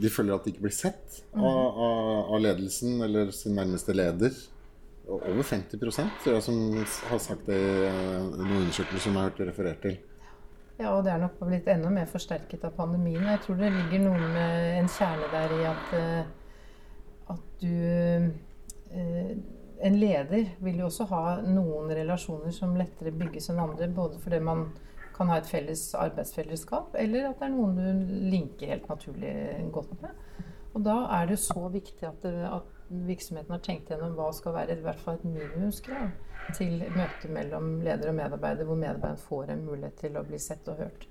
de 0.00 0.10
føler 0.10 0.34
at 0.34 0.46
de 0.46 0.54
ikke 0.54 0.64
blir 0.64 0.74
sett 0.74 1.20
av, 1.36 1.44
av, 1.46 2.08
av 2.34 2.40
ledelsen 2.42 3.02
eller 3.06 3.30
sin 3.34 3.54
nærmeste 3.58 3.94
leder. 3.94 4.34
Over 5.10 5.42
50 5.42 5.78
tror 5.78 6.34
jeg 6.34 6.42
som 6.46 6.60
har 7.10 7.22
sagt 7.22 7.46
det 7.50 7.58
i 7.58 7.86
eh, 7.88 8.30
noen 8.38 8.62
undersøkelser 8.64 9.06
som 9.06 9.18
jeg 9.18 9.20
har 9.20 9.30
hørt 9.30 9.44
referert 9.50 9.82
til. 9.86 9.98
Ja, 10.80 10.94
og 10.94 11.04
det 11.04 11.12
er 11.12 11.20
nok 11.20 11.36
blitt 11.44 11.66
enda 11.68 11.90
mer 11.92 12.06
forsterket 12.08 12.62
av 12.64 12.72
pandemien. 12.78 13.26
Jeg 13.26 13.42
tror 13.44 13.58
det 13.60 13.72
ligger 13.74 14.06
noe 14.06 14.28
med 14.32 14.78
en 14.78 14.88
kjerne 14.88 15.26
der 15.34 15.56
i 15.58 15.64
at, 15.68 15.90
eh, 15.98 17.34
at 17.34 17.50
du 17.60 17.74
En 18.90 19.96
leder 19.96 20.50
vil 20.60 20.80
jo 20.82 20.88
også 20.90 21.06
ha 21.08 21.24
noen 21.46 21.92
relasjoner 21.96 22.52
som 22.52 22.76
lettere 22.76 23.14
bygges 23.16 23.48
enn 23.52 23.62
andre. 23.62 23.88
Både 23.96 24.18
fordi 24.20 24.40
man 24.44 24.66
kan 25.16 25.30
ha 25.32 25.38
et 25.40 25.48
felles 25.48 25.82
arbeidsfellesskap, 26.00 26.94
eller 27.00 27.28
at 27.28 27.40
det 27.40 27.48
er 27.48 27.54
noen 27.54 27.76
du 27.76 28.12
linker 28.32 28.72
helt 28.72 28.88
naturlig 28.88 29.32
godt 29.72 29.92
med. 30.00 30.26
Og 30.74 30.84
da 30.86 30.96
er 31.18 31.26
det 31.28 31.38
så 31.42 31.68
viktig 31.68 32.06
at, 32.06 32.22
det, 32.22 32.34
at 32.46 32.74
virksomheten 32.88 33.52
har 33.52 33.62
tenkt 33.64 33.90
gjennom 33.90 34.14
hva 34.18 34.30
skal 34.34 34.54
være 34.54 34.78
i 34.78 34.84
hvert 34.84 35.02
fall 35.02 35.18
et 35.18 35.26
minimumskrav 35.26 36.10
til 36.56 36.84
møtet 36.94 37.30
mellom 37.34 37.72
leder 37.84 38.10
og 38.10 38.16
medarbeider, 38.16 38.68
hvor 38.68 38.78
medarbeideren 38.78 39.24
får 39.26 39.54
en 39.54 39.64
mulighet 39.66 39.98
til 40.00 40.16
å 40.16 40.24
bli 40.26 40.38
sett 40.40 40.70
og 40.70 40.80
hørt. 40.80 41.08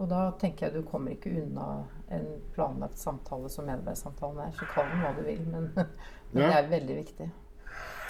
Og 0.00 0.08
da 0.08 0.20
tenker 0.40 0.66
jeg 0.66 0.80
du 0.80 0.88
kommer 0.88 1.12
ikke 1.12 1.32
unna 1.42 1.66
en 2.14 2.26
planlagt 2.54 2.98
samtale 2.98 3.50
som 3.52 3.66
medarbeidersamtalen 3.68 4.42
er. 4.46 4.54
Så 4.56 4.68
kall 4.74 4.88
den 4.88 5.02
hva 5.04 5.10
du 5.16 5.22
vil, 5.26 5.42
men, 5.50 5.70
men 6.32 6.42
det 6.46 6.56
er 6.56 6.70
veldig 6.70 6.96
viktig. 6.96 7.28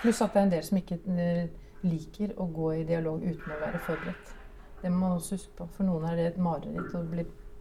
Pluss 0.00 0.20
at 0.24 0.34
det 0.34 0.40
er 0.40 0.46
en 0.46 0.52
del 0.54 0.64
som 0.64 0.78
ikke 0.80 0.98
eh, 1.20 1.48
liker 1.86 2.34
å 2.40 2.46
gå 2.52 2.72
i 2.80 2.84
dialog 2.88 3.22
uten 3.24 3.54
å 3.54 3.58
være 3.60 3.80
forberedt. 3.86 4.34
Det 4.80 4.90
må 4.92 5.02
man 5.02 5.16
også 5.18 5.36
huske 5.36 5.56
på. 5.58 5.66
For 5.76 5.88
noen 5.88 6.06
er 6.08 6.16
det 6.16 6.26
et 6.30 6.40
mareritt 6.40 6.94
å 6.96 7.02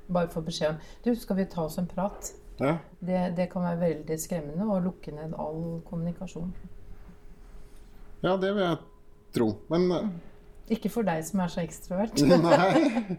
bare 0.09 0.31
få 0.31 0.41
beskjed 0.45 0.71
om 0.73 0.77
Du, 1.03 1.11
skal 1.19 1.39
vi 1.39 1.47
ta 1.51 1.65
oss 1.67 1.77
en 1.81 1.87
prat? 1.87 2.31
Ja. 2.59 2.77
Det, 2.99 3.19
det 3.37 3.49
kan 3.51 3.63
være 3.63 3.79
veldig 3.83 4.19
skremmende 4.19 4.67
og 4.67 4.83
lukke 4.87 5.13
ned 5.15 5.35
all 5.39 5.81
kommunikasjon. 5.87 6.53
ja, 8.23 8.35
det 8.35 8.53
vil 8.55 8.63
jeg 8.63 8.79
tro. 9.35 9.53
Men 9.71 9.91
eh, 9.95 10.09
Ikke 10.69 10.91
for 10.93 11.07
deg 11.07 11.23
som 11.25 11.41
er 11.41 11.51
så 11.51 11.63
ekstrovert. 11.63 12.21
Nei. 12.43 13.17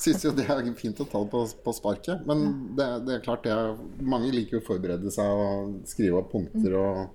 Syns 0.00 0.24
jo 0.24 0.32
det 0.34 0.48
er 0.50 0.64
fint 0.78 0.98
å 1.02 1.06
ta 1.06 1.20
det 1.22 1.30
på, 1.30 1.44
på 1.64 1.74
sparket. 1.76 2.24
Men 2.26 2.48
det, 2.78 2.88
det 3.06 3.18
er 3.18 3.22
klart 3.24 3.46
det 3.46 3.54
er, 3.54 3.76
Mange 4.02 4.32
liker 4.34 4.58
jo 4.58 4.64
å 4.64 4.68
forberede 4.72 5.12
seg 5.14 5.44
og 5.44 5.78
skrive 5.88 6.22
opp 6.22 6.32
punkter 6.34 6.74
og 6.78 7.06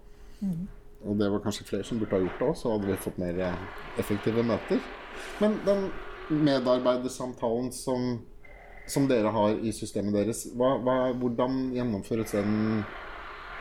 og 1.03 1.19
det 1.19 1.29
var 1.31 1.41
kanskje 1.43 1.65
flere 1.67 1.83
som 1.83 1.99
burde 1.99 2.15
ha 2.15 2.23
gjort 2.23 2.39
det 2.39 2.47
òg, 2.47 2.57
så 2.57 2.73
hadde 2.73 2.87
vi 2.87 2.99
fått 3.05 3.19
mer 3.19 3.39
eh, 3.43 3.63
effektive 3.99 4.43
møter. 4.47 4.79
Men 5.41 5.57
den 5.67 5.87
medarbeidersamtalen 6.31 7.71
som, 7.75 8.21
som 8.87 9.07
dere 9.11 9.31
har 9.35 9.57
i 9.59 9.73
systemet 9.75 10.15
deres, 10.15 10.45
hva, 10.55 10.77
hva, 10.83 10.97
hvordan 11.19 11.73
gjennomføres 11.75 12.35
den 12.37 12.83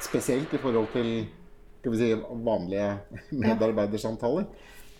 spesielt 0.02 0.54
i 0.54 0.60
forhold 0.62 0.90
til 0.94 1.10
skal 1.82 1.94
vi 1.96 1.98
si, 1.98 2.12
vanlige 2.46 2.86
medarbeidersamtaler? 3.42 4.46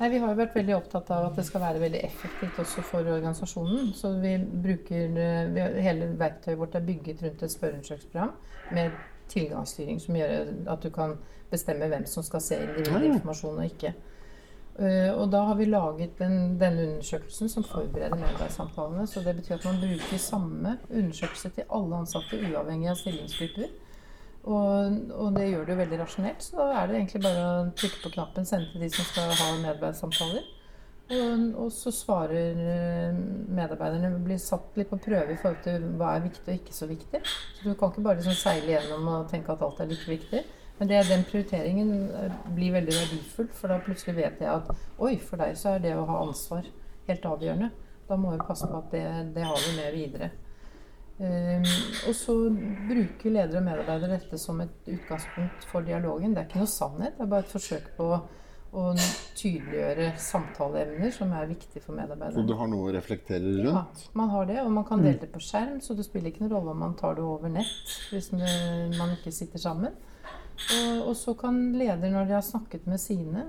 Nei, 0.03 0.09
Vi 0.11 0.19
har 0.19 0.33
jo 0.33 0.39
vært 0.41 0.57
veldig 0.59 0.73
opptatt 0.75 1.11
av 1.15 1.29
at 1.29 1.37
det 1.39 1.45
skal 1.47 1.63
være 1.63 1.79
veldig 1.79 2.01
effektivt 2.03 2.57
også 2.59 2.83
for 2.83 3.07
organisasjonen. 3.07 3.93
Så 3.95 4.09
vi 4.19 4.33
bruker, 4.65 5.13
vi, 5.55 5.67
Hele 5.85 6.09
verktøyet 6.19 6.59
vårt 6.59 6.75
er 6.75 6.83
bygget 6.89 7.23
rundt 7.23 7.45
et 7.47 7.53
spørreundersøkelsesprogram 7.53 8.33
med 8.75 8.97
tilgangsstyring 9.31 10.01
som 10.03 10.19
gjør 10.19 10.51
at 10.75 10.83
du 10.83 10.91
kan 10.91 11.15
bestemme 11.53 11.87
hvem 11.87 12.09
som 12.11 12.27
skal 12.27 12.43
se 12.43 12.59
individinformasjon 12.65 13.63
og 13.63 13.71
ikke. 13.71 13.95
Uh, 14.73 15.13
og 15.21 15.29
da 15.31 15.45
har 15.47 15.55
vi 15.61 15.69
laget 15.71 16.19
den, 16.19 16.59
denne 16.59 16.89
undersøkelsen 16.89 17.49
som 17.53 17.65
forbereder 17.71 18.19
medarbeidssamtalene. 18.19 19.07
Så 19.07 19.23
det 19.23 19.37
betyr 19.39 19.61
at 19.61 19.71
man 19.71 19.79
bruker 19.85 20.19
samme 20.19 20.79
undersøkelse 20.91 21.55
til 21.61 21.71
alle 21.79 22.03
ansatte, 22.03 22.43
uavhengig 22.43 22.91
av 22.91 22.99
stillingsgrupper. 23.05 23.71
Og, 24.43 24.97
og, 25.15 25.29
det 25.37 25.47
gjør 25.53 25.67
det 25.67 25.75
jo 25.75 25.79
veldig 25.79 26.01
rasjonelt. 26.01 26.43
Så 26.43 26.59
da 26.59 26.81
er 26.81 26.89
det 26.91 26.99
egentlig 26.99 27.23
bare 27.23 27.45
å 27.47 27.69
trykke 27.79 28.01
på 28.03 28.13
knappen, 28.17 28.49
sende 28.49 28.73
til 28.73 28.83
de 28.83 28.91
som 28.91 29.07
skal 29.07 29.31
ha 29.31 29.53
medarbeidersamtaler. 29.61 30.49
Og, 31.13 31.45
og, 31.61 31.69
så 31.75 31.93
svarer 31.93 32.59
eh, 32.63 33.21
medarbeiderne 33.53 34.11
blir 34.25 34.41
satt 34.41 34.79
litt 34.79 34.91
på 34.91 34.99
prøve 35.03 35.35
i 35.35 35.39
forhold 35.39 35.61
til 35.67 35.87
hva 36.01 36.15
er 36.17 36.27
viktig 36.27 36.47
og 36.49 36.59
ikke 36.59 36.75
så 36.75 36.89
viktig. 36.91 37.23
Så 37.29 37.69
du 37.69 37.77
kan 37.79 37.93
ikke 37.93 38.05
bare 38.07 38.19
liksom 38.19 38.39
seile 38.39 38.75
gjennom 38.75 39.11
og 39.13 39.31
tenke 39.31 39.55
at 39.55 39.65
alt 39.67 39.83
er 39.83 39.91
like 39.93 40.09
viktig. 40.09 40.43
Men 40.79 40.91
det, 40.91 41.03
den 41.11 41.27
prioriteringen 41.29 41.93
eh, 42.19 42.39
blir 42.57 42.75
veldig 42.75 42.95
verdifull, 42.97 43.51
for 43.55 43.71
da 43.71 43.79
plutselig 43.85 44.17
vet 44.19 44.41
jeg 44.43 44.51
at 44.51 44.73
oi, 44.99 45.15
for 45.23 45.43
deg 45.43 45.59
så 45.59 45.77
er 45.77 45.85
det 45.85 45.95
å 45.99 46.07
ha 46.09 46.23
ansvar 46.25 46.67
helt 47.07 47.29
avgjørende. 47.29 47.69
Da 48.09 48.19
må 48.19 48.33
vi 48.33 48.47
passe 48.47 48.67
på 48.67 48.81
at 48.81 48.95
det, 48.95 49.05
det 49.37 49.45
har 49.47 49.61
vi 49.63 49.77
med 49.77 49.95
videre. 49.95 50.33
Um, 51.23 51.67
og 52.09 52.15
så 52.19 52.35
bruker 52.89 53.31
ledere 53.31 53.61
og 53.61 53.67
medarbeidere 53.69 54.17
dette 54.17 54.39
som 54.43 54.59
et 54.65 54.89
utgangspunkt 54.91 55.67
for 55.71 55.87
dialogen. 55.87 56.33
Det 56.35 56.43
er 56.43 56.49
ikke 56.49 56.63
noe 56.65 56.71
sannhet, 56.71 57.15
det 57.19 57.27
er 57.27 57.31
bare 57.31 57.47
et 57.47 57.53
forsøk 57.53 57.93
på 57.99 58.09
å 58.73 58.87
tydeliggjøre 59.37 60.07
samtaleemner 60.21 61.13
som 61.13 61.33
er 61.37 61.51
viktig 61.51 61.83
for 61.85 61.95
medarbeidere. 61.95 62.41
Så 62.41 62.49
du 62.49 62.55
har 62.57 62.71
noe 62.73 62.89
å 62.89 62.95
reflektere 62.95 63.53
rundt? 63.59 63.69
Ja, 63.69 64.13
man 64.19 64.33
har 64.33 64.49
det. 64.49 64.59
Og 64.65 64.73
man 64.73 64.87
kan 64.89 65.05
dele 65.05 65.21
det 65.21 65.29
på 65.35 65.43
skjerm, 65.45 65.77
så 65.85 65.95
det 65.99 66.07
spiller 66.09 66.33
ikke 66.33 66.47
noen 66.47 66.55
rolle 66.57 66.73
om 66.73 66.81
man 66.87 66.97
tar 66.99 67.19
det 67.19 67.27
over 67.27 67.53
nett 67.53 67.97
hvis 68.11 68.33
man 68.35 69.15
ikke 69.19 69.35
sitter 69.35 69.63
sammen. 69.63 69.93
Og, 70.63 71.11
og 71.11 71.15
så 71.21 71.37
kan 71.39 71.61
leder, 71.77 72.09
når 72.13 72.31
de 72.31 72.37
har 72.39 72.47
snakket 72.47 72.89
med 72.89 73.01
sine, 73.03 73.45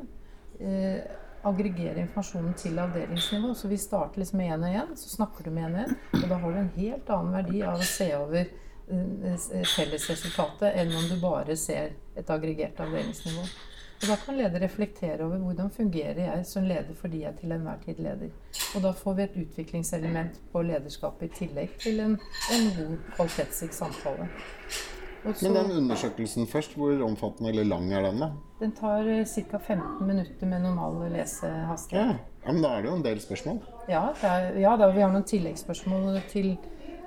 eh, 0.60 1.01
aggregere 1.44 2.02
informasjonen 2.04 2.54
til 2.58 2.80
avdelingsnivå. 2.80 3.54
Så 3.56 3.68
vi 3.68 3.78
starter 3.78 4.24
liksom 4.24 4.40
med 4.42 4.54
én 4.54 4.66
og 4.68 4.80
én, 4.82 4.96
så 4.96 5.10
snakker 5.10 5.44
du 5.44 5.52
med 5.52 5.68
én 5.68 5.76
og 5.76 5.84
én. 5.88 6.00
Og 6.22 6.30
da 6.30 6.40
har 6.40 6.52
du 6.52 6.62
en 6.62 6.72
helt 6.78 7.12
annen 7.18 7.38
verdi 7.40 7.62
av 7.68 7.84
å 7.84 7.92
se 7.92 8.10
over 8.18 8.40
eh, 8.48 9.52
fellesresultatet 9.76 10.80
enn 10.82 10.96
om 10.96 11.12
du 11.12 11.20
bare 11.22 11.58
ser 11.60 11.94
et 12.16 12.34
aggregert 12.34 12.80
avdelingsnivå. 12.80 13.46
Og 14.04 14.10
Da 14.10 14.16
kan 14.20 14.36
leder 14.36 14.60
reflektere 14.60 15.24
over 15.24 15.38
hvordan 15.40 15.70
fungerer 15.72 16.20
jeg 16.20 16.46
som 16.46 16.66
leder 16.68 16.96
fordi 17.00 17.22
jeg 17.22 17.38
til 17.40 17.52
enhver 17.56 17.78
tid 17.86 18.02
leder. 18.04 18.34
Og 18.76 18.84
da 18.84 18.92
får 18.92 19.14
vi 19.14 19.24
et 19.24 19.38
utviklingselement 19.46 20.42
på 20.52 20.62
lederskapet 20.62 21.30
i 21.30 21.38
tillegg 21.38 21.78
til 21.80 22.04
en, 22.04 22.18
en 22.52 22.68
god 22.78 22.98
kvalitetsrik 23.16 23.74
samtale. 23.74 24.28
Så, 25.24 25.46
Men 25.46 25.56
den 25.56 25.72
undersøkelsen 25.77 26.48
først, 26.48 26.75
hvor 26.75 27.03
omfattende 27.06 27.50
eller 27.50 27.63
lang 27.63 27.94
er 27.94 28.01
den? 28.03 28.20
da? 28.20 28.30
Den 28.60 28.72
tar 28.75 29.08
eh, 29.08 29.25
ca. 29.25 29.58
15 29.58 30.08
minutter 30.08 30.48
med 30.48 30.60
normal 30.60 31.12
lesehastighet. 31.12 32.10
Ja. 32.10 32.15
ja, 32.46 32.51
Men 32.51 32.63
da 32.63 32.70
er 32.75 32.82
det 32.82 32.89
jo 32.89 32.96
en 32.96 33.06
del 33.06 33.22
spørsmål? 33.22 33.62
Ja, 33.89 34.03
er, 34.22 34.60
ja 34.60 34.75
da, 34.80 34.89
vi 34.92 35.01
har 35.01 35.13
noen 35.13 35.24
tilleggsspørsmål 35.24 36.20
til, 36.32 36.58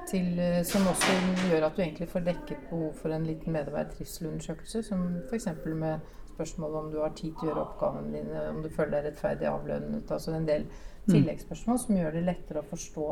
til, 0.08 0.38
eh, 0.40 0.62
som 0.64 0.88
også 0.88 1.18
gjør 1.50 1.68
at 1.68 1.76
du 1.76 1.82
egentlig 1.85 2.08
får 2.08 2.25
dekket 2.30 2.68
behov 2.70 2.94
for 3.02 3.12
en 3.12 3.26
liten 3.28 3.52
medarbeidertrivselundersøkelse. 3.52 4.82
Som 4.88 5.04
f.eks. 5.28 5.50
med 5.66 5.99
spørsmål 6.32 6.75
om 6.80 6.90
du 6.92 7.00
har 7.02 7.12
tid 7.16 7.37
til 7.37 7.49
å 7.49 7.50
gjøre 7.50 7.66
oppgavene 7.66 8.16
dine, 8.16 8.46
om 8.54 8.62
du 8.64 8.70
føler 8.73 8.96
deg 8.96 9.11
rettferdig 9.11 9.50
avlønnet. 9.50 10.08
Altså 10.08 10.32
en 10.32 10.49
del 10.49 10.64
mm. 10.70 11.12
tilleggsspørsmål 11.12 11.85
som 11.85 12.00
gjør 12.00 12.16
det 12.16 12.25
lettere 12.30 12.64
å 12.64 12.70
forstå 12.73 13.11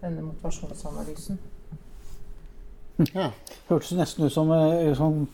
denne 0.00 0.24
motivasjonsanalysen. 0.30 1.40
Ja. 3.12 3.30
Hørtes 3.70 3.92
nesten 3.98 4.24
ut 4.26 4.32
som 4.32 4.50
eh, 4.54 4.94
sånn 4.96 5.28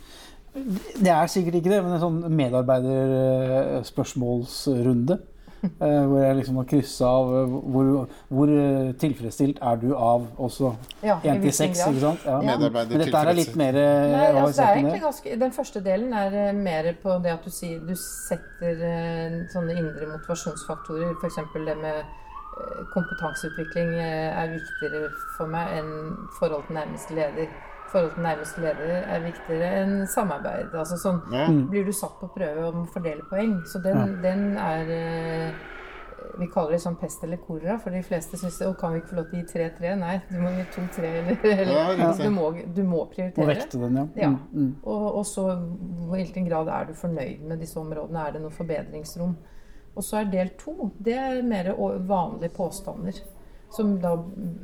Det 0.53 1.13
er 1.13 1.27
sikkert 1.33 1.55
ikke 1.61 1.73
det, 1.73 1.83
men 1.85 1.93
en 1.97 2.03
sånn 2.03 2.21
medarbeiderspørsmålsrunde. 2.41 5.17
Eh, 5.63 6.03
hvor 6.11 6.19
jeg 6.19 6.35
liksom 6.41 6.57
har 6.59 6.67
kryssa 6.67 7.07
av 7.07 7.29
eh, 7.39 7.47
hvor, 7.71 8.11
hvor, 8.35 8.51
tilfredsstilt 8.99 9.63
er 9.63 9.79
du 9.79 9.95
av 9.95 10.27
også 10.43 10.75
ja, 11.07 11.23
1 11.23 11.39
til 11.45 11.55
6, 11.55 11.87
ikke 11.87 12.03
sant? 12.03 12.19
Ja. 12.27 12.43
Men 12.43 12.59
dette 12.91 13.15
er 13.21 13.31
litt 13.39 13.55
mer 13.61 13.75
Nei, 13.79 14.27
altså, 14.41 14.67
ganske, 15.05 15.37
Den 15.39 15.53
første 15.55 15.79
delen 15.87 16.11
er 16.19 16.51
mer 16.59 16.91
på 16.99 17.15
det 17.23 17.31
at 17.37 17.47
du, 17.47 17.51
sier, 17.55 17.79
du 17.79 17.95
setter 17.95 18.75
sånne 19.55 19.79
indre 19.79 20.11
motivasjonsfaktorer, 20.17 21.15
f.eks. 21.23 21.39
det 21.55 21.79
med 21.79 22.03
kompetanseutvikling 22.93 23.95
eh, 23.99 24.31
er 24.43 24.55
viktigere 24.57 25.11
for 25.37 25.51
meg 25.51 25.77
enn 25.81 25.93
forhold 26.39 26.67
til 26.69 26.79
nærmeste 26.79 27.17
leder. 27.19 27.53
Forhold 27.93 28.15
til 28.15 28.25
nærmeste 28.25 28.63
leder 28.65 28.95
er 29.03 29.25
viktigere 29.27 29.71
enn 29.83 30.07
samarbeid. 30.09 30.73
Altså 30.73 30.97
sånn 31.01 31.21
ja. 31.33 31.49
Mm. 31.51 31.67
blir 31.73 31.85
du 31.89 31.93
satt 31.97 32.17
på 32.21 32.31
prøve 32.33 32.71
om 32.71 32.85
å 32.85 32.89
fordele 32.95 33.27
poeng. 33.31 33.59
Så 33.69 33.83
den, 33.85 34.01
ja. 34.01 34.23
den 34.31 34.47
er 34.61 34.97
eh, 34.97 35.69
vi 36.39 36.49
kaller 36.53 36.77
det 36.77 36.81
sånn 36.83 36.97
pest 37.01 37.23
eller 37.27 37.41
kolera, 37.43 37.77
for 37.83 37.95
de 37.95 38.03
fleste 38.07 38.39
syns 38.41 38.59
det. 38.61 38.69
Og 38.71 38.77
kan 38.81 38.95
vi 38.95 39.03
ikke 39.03 39.13
få 39.13 39.19
lov 39.21 39.29
til 39.31 39.39
å 39.39 39.43
gi 39.43 39.49
3-3? 39.53 39.95
Nei, 40.01 40.15
du 40.31 40.39
må 40.41 40.53
gi 40.57 40.67
2-3, 40.77 41.13
eller, 41.21 41.47
eller 41.53 41.73
ja, 42.01 42.11
du, 42.19 42.29
må, 42.35 42.49
du, 42.65 42.83
må, 42.89 43.05
prioritere. 43.13 43.45
Og 43.45 43.51
vekte 43.51 43.81
den, 43.83 43.99
ja. 44.01 44.07
ja. 44.25 44.31
Mm, 44.33 44.53
mm. 44.53 44.71
Og, 44.83 45.07
og, 45.11 45.25
så 45.29 45.49
i 45.53 46.11
hvilken 46.13 46.49
grad 46.49 46.71
er 46.73 46.91
du 46.91 46.95
fornøyd 46.99 47.45
med 47.49 47.63
disse 47.63 47.81
områdene? 47.81 48.27
Er 48.27 48.37
det 48.37 48.45
noe 48.45 48.55
forbedringsrom? 48.55 49.37
Og 49.95 50.05
så 50.05 50.23
er 50.23 50.33
del 50.33 50.55
to 50.61 50.91
det 50.99 51.17
er 51.19 51.43
mer 51.47 51.73
vanlige 52.09 52.55
påstander. 52.57 53.23
Som 53.73 53.95
da 54.01 54.13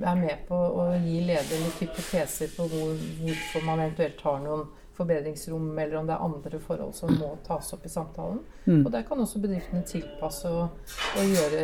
er 0.05 0.19
med 0.21 0.43
på 0.49 0.57
å 0.57 0.91
gi 1.01 1.23
leder 1.25 1.63
litt 1.63 1.81
hypoteser 1.81 2.51
på 2.53 2.67
hvor, 2.69 2.91
hvorfor 3.23 3.65
man 3.65 3.81
eventuelt 3.87 4.21
har 4.21 4.43
noen 4.45 4.67
forbedringsrom, 4.99 5.79
eller 5.79 5.97
om 5.97 6.07
det 6.07 6.15
er 6.15 6.25
andre 6.27 6.61
forhold 6.61 6.95
som 6.97 7.13
må 7.21 7.31
tas 7.47 7.71
opp 7.75 7.87
i 7.87 7.93
samtalen. 7.93 8.41
Mm. 8.67 8.83
Og 8.83 8.91
der 8.93 9.05
kan 9.07 9.23
også 9.23 9.41
bedriftene 9.43 9.85
tilpasse 9.87 10.51
og, 10.51 10.95
og 11.15 11.33
gjøre, 11.33 11.63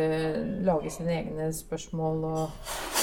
lage 0.65 0.93
sine 0.95 1.17
egne 1.19 1.49
spørsmål 1.53 2.23
og, 2.29 2.43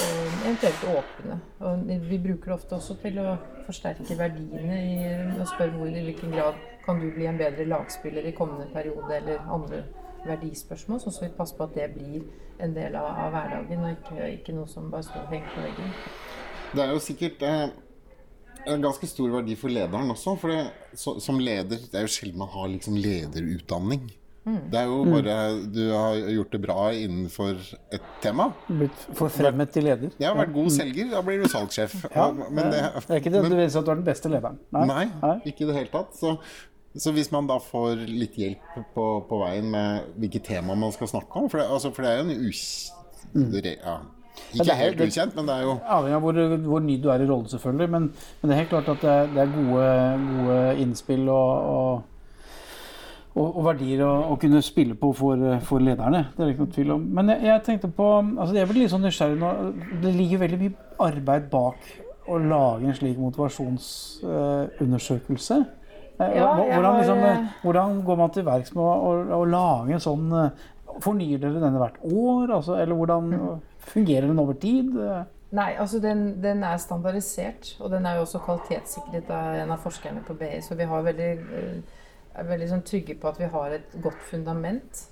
og, 0.01 0.21
eventuelt 0.43 0.87
åpne. 0.95 1.39
Og 1.69 1.87
vi 2.09 2.21
bruker 2.27 2.49
det 2.49 2.57
ofte 2.57 2.79
også 2.79 2.97
til 3.03 3.21
å 3.21 3.35
forsterke 3.67 4.17
verdiene 4.19 4.79
i, 4.81 4.95
og 5.37 5.45
spørre 5.53 5.77
hvor 5.77 5.91
i 5.91 6.05
hvilken 6.09 6.33
grad 6.33 6.57
kan 6.83 6.99
du 6.99 7.11
bli 7.15 7.29
en 7.29 7.39
bedre 7.39 7.69
lagspiller 7.69 8.25
i 8.27 8.35
kommende 8.35 8.67
periode 8.73 9.21
eller 9.21 9.45
andre 9.53 9.85
verdispørsmål, 10.27 11.01
så 11.03 11.13
vi 11.21 11.31
passer 11.37 11.57
på 11.57 11.67
at 11.67 11.77
det 11.77 11.89
blir 11.95 12.23
en 12.63 12.75
del 12.75 12.95
av, 12.95 13.09
av 13.25 13.33
hverdagen, 13.33 13.83
og 13.83 13.95
ikke, 13.97 14.29
ikke, 14.37 14.55
noe 14.55 14.69
som 14.71 14.91
bare 14.93 15.05
står 15.07 15.25
og 15.25 15.33
henger 15.35 15.55
på 15.55 15.65
veggen. 15.65 15.95
Det 16.73 16.83
er 16.83 16.93
jo 16.93 17.03
sikkert 17.03 17.45
eh, 17.47 17.65
en 18.73 18.83
ganske 18.83 19.09
stor 19.09 19.31
verdi 19.37 19.55
for 19.59 19.73
lederen 19.73 20.11
også. 20.13 20.35
For 20.41 20.53
det, 20.53 20.65
så, 20.97 21.17
som 21.21 21.39
leder 21.41 21.81
Det 21.83 21.99
er 21.99 22.07
jo 22.07 22.13
sjelden 22.13 22.41
man 22.41 22.51
har 22.53 22.69
liksom 22.71 22.97
lederutdanning. 22.97 24.11
Mm. 24.43 24.57
Det 24.71 24.79
er 24.79 24.89
jo 24.89 25.03
bare 25.07 25.35
Du 25.71 25.83
har 25.87 26.17
gjort 26.33 26.51
det 26.51 26.59
bra 26.65 26.79
innenfor 26.91 27.59
et 27.95 28.09
tema. 28.23 28.49
Blitt 28.67 29.05
forfremmet 29.15 29.71
til 29.71 29.87
leder. 29.87 30.11
Ja, 30.19 30.33
vært 30.35 30.51
god 30.55 30.73
selger. 30.75 31.07
Da 31.13 31.21
blir 31.23 31.43
du 31.43 31.47
salgssjef. 31.51 31.95
Ja, 32.09 32.27
men 32.33 32.59
det, 32.73 32.81
det, 32.81 33.07
er 33.07 33.21
ikke 33.21 33.31
det 33.31 33.45
men, 33.45 33.55
du 33.55 33.61
viser 33.61 33.79
at 33.79 33.87
du 33.87 33.93
er 33.93 34.01
den 34.01 34.07
beste 34.07 34.31
lederen. 34.31 34.59
Nei, 34.75 34.85
nei, 34.89 35.05
nei. 35.21 35.37
ikke 35.47 35.63
i 35.63 35.71
det 35.71 35.77
hele 35.79 35.93
tatt. 35.93 36.17
Så 36.19 36.35
så 36.93 37.09
hvis 37.13 37.31
man 37.33 37.47
da 37.49 37.55
får 37.57 38.03
litt 38.05 38.35
hjelp 38.37 38.75
på, 38.93 39.05
på 39.29 39.37
veien 39.41 39.65
med 39.73 40.11
hvilke 40.21 40.41
tema 40.45 40.75
man 40.77 40.93
skal 40.93 41.09
snakke 41.09 41.39
om 41.39 41.47
For 41.49 41.57
det, 41.57 41.65
altså, 41.73 41.89
for 41.93 42.01
det 42.05 42.11
er 42.11 42.17
jo 42.19 42.25
en 42.27 42.49
us... 42.49 42.65
Mm. 43.33 43.53
Ja, 43.53 43.95
ikke 44.53 44.75
helt 44.77 45.01
ukjent, 45.01 45.35
men 45.37 45.47
det 45.47 45.53
er 45.55 45.61
jo 45.65 45.71
Avhengig 45.81 46.15
av 46.17 46.21
hvor, 46.21 46.33
hvor, 46.67 46.79
ny 46.83 46.95
du 47.01 47.09
er 47.09 47.21
i 47.21 47.29
rollen, 47.29 47.49
selvfølgelig. 47.49 47.89
Men, 47.89 48.01
men, 48.13 48.49
det 48.49 48.53
er 48.53 48.61
helt 48.61 48.73
klart 48.73 48.89
at 48.93 49.01
det 49.01 49.11
er, 49.11 49.25
det 49.33 49.41
er 49.41 49.55
gode, 49.55 49.85
gode, 50.29 50.57
innspill 50.83 51.23
og, 51.33 51.51
og, 51.73 51.93
og, 53.33 53.47
og 53.47 53.61
verdier 53.69 53.99
å, 54.05 54.11
å, 54.33 54.35
kunne 54.41 54.61
spille 54.65 54.95
på 54.99 55.07
for, 55.17 55.37
for, 55.65 55.77
lederne. 55.81 56.21
Det 56.33 56.39
er 56.39 56.45
det 56.45 56.53
ikke 56.53 56.65
noe 56.65 56.75
tvil 56.77 56.89
om. 56.97 57.01
Men 57.17 57.25
jeg, 57.33 57.39
jeg 57.49 57.65
tenkte 57.69 57.89
på 57.97 58.07
altså 58.21 58.53
Jeg 58.57 58.67
blir 58.69 58.81
litt 58.83 58.93
sånn 58.93 59.05
nysgjerrig 59.07 59.39
nå. 59.41 59.49
Det 60.03 60.11
ligger 60.17 60.43
veldig 60.45 60.59
mye 60.61 60.75
arbeid 61.09 61.43
bak 61.53 61.79
å 62.29 62.35
lage 62.39 62.85
en 62.87 62.95
slik 62.97 63.17
motivasjonsundersøkelse. 63.21 65.57
Uh, 65.63 65.67
ja, 66.19 66.49
hvordan, 66.53 66.97
liksom, 66.99 67.21
eh, 67.25 67.45
hvordan, 67.63 68.01
går 68.05 68.17
man 68.19 68.33
til 68.33 68.45
verks 68.45 68.73
med 68.75 68.83
å, 68.85 68.89
å, 68.93 69.13
å, 69.39 69.45
lage 69.49 69.95
en 69.95 70.03
sånn 70.03 70.27
eh, 70.37 70.65
Fornyer 71.01 71.39
dere 71.41 71.61
denne 71.61 71.79
hvert 71.81 71.97
år? 72.05 72.51
Altså, 72.59 72.75
eller 72.77 72.97
hvordan 72.99 73.31
mm. 73.31 73.47
fungerer 73.93 74.29
den 74.29 74.41
over 74.43 74.59
tid? 74.61 74.93
Nei, 75.53 75.71
altså 75.81 75.99
den, 76.01 76.21
den, 76.41 76.61
er 76.65 76.77
standardisert, 76.81 77.75
og 77.81 77.89
den 77.93 78.05
er 78.05 78.19
jo 78.19 78.27
også 78.27 78.41
kvalitetssikret 78.45 79.29
av 79.33 79.57
en 79.63 79.73
av 79.73 79.81
forskerne 79.81 80.21
på 80.25 80.37
BI. 80.37 80.59
Så 80.65 80.77
vi 80.77 80.85
har 80.89 81.05
veldig 81.05 81.31
eh, 81.33 81.99
er 82.33 82.47
veldig 82.49 82.69
sånn 82.71 82.85
trygge 82.87 83.17
på 83.21 83.29
at 83.29 83.41
vi 83.41 83.49
har 83.53 83.75
et 83.77 83.97
godt 84.01 84.21
fundament. 84.29 85.03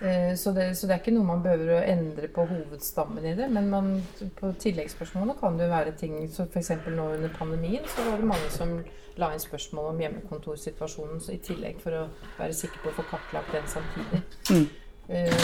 Eh, 0.00 0.34
så 0.36 0.52
det, 0.56 0.74
så 0.76 0.86
det, 0.86 0.94
er 0.94 1.02
ikke 1.02 1.12
noe 1.12 1.28
man 1.28 1.42
behøver 1.44 1.74
å 1.76 1.82
endre 1.84 2.30
på 2.32 2.46
hovedstammen 2.48 3.26
i 3.26 3.34
det. 3.36 3.50
Men 3.52 3.68
man, 3.72 3.90
på 4.38 4.52
tilleggsspørsmålene 4.64 5.36
kan 5.40 5.58
det 5.58 5.68
jo 5.68 5.74
være 5.74 5.96
ting 6.00 6.16
så 6.32 6.48
F.eks. 6.48 6.72
nå 6.88 7.10
under 7.18 7.32
pandemien 7.36 7.84
så 7.90 8.08
var 8.08 8.20
det 8.20 8.30
mange 8.32 8.52
som 8.54 8.78
la 9.20 9.32
inn 9.34 9.42
spørsmål 9.42 9.90
om 9.90 9.98
hjemmekontorsituasjonen 10.00 11.20
i 11.34 11.40
tillegg 11.44 11.80
for 11.82 11.96
å 11.98 12.04
være 12.38 12.54
sikker 12.56 12.80
på 12.84 12.92
å 12.92 13.00
få 13.00 13.04
kartlagt 13.10 13.52
den 13.52 13.66
samtidig. 13.68 14.22
Mm. 14.48 14.68
Eh, 15.10 15.34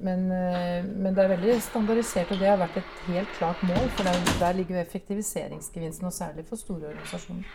men, 0.00 0.24
eh, 0.32 0.84
men, 0.84 1.14
det 1.14 1.22
er 1.22 1.34
veldig 1.34 1.58
standardisert, 1.62 2.32
og 2.32 2.40
det 2.40 2.48
har 2.48 2.58
vært 2.58 2.78
et 2.80 3.04
helt 3.10 3.34
klart 3.36 3.62
mål. 3.68 3.86
For 3.92 4.08
der, 4.08 4.18
der 4.40 4.56
ligger 4.56 4.78
jo 4.78 4.82
effektiviseringsgevinsten, 4.86 6.08
og 6.08 6.16
særlig 6.16 6.46
for 6.48 6.58
store 6.58 6.90
organisasjoner. 6.90 7.54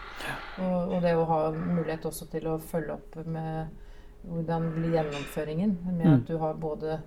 Og, 0.62 0.94
og 0.94 1.02
det 1.04 1.16
å 1.18 1.28
ha 1.28 1.42
mulighet 1.58 2.08
også 2.08 2.30
til 2.32 2.48
å 2.54 2.60
følge 2.62 2.96
opp 2.96 3.20
med 3.26 3.74
hvordan 4.24 4.72
blir 4.76 4.98
gjennomføringen? 4.98 5.78
Med 5.92 6.06
at 6.06 6.20
mm. 6.20 6.26
du 6.28 6.36
har 6.42 6.58
både 6.62 7.00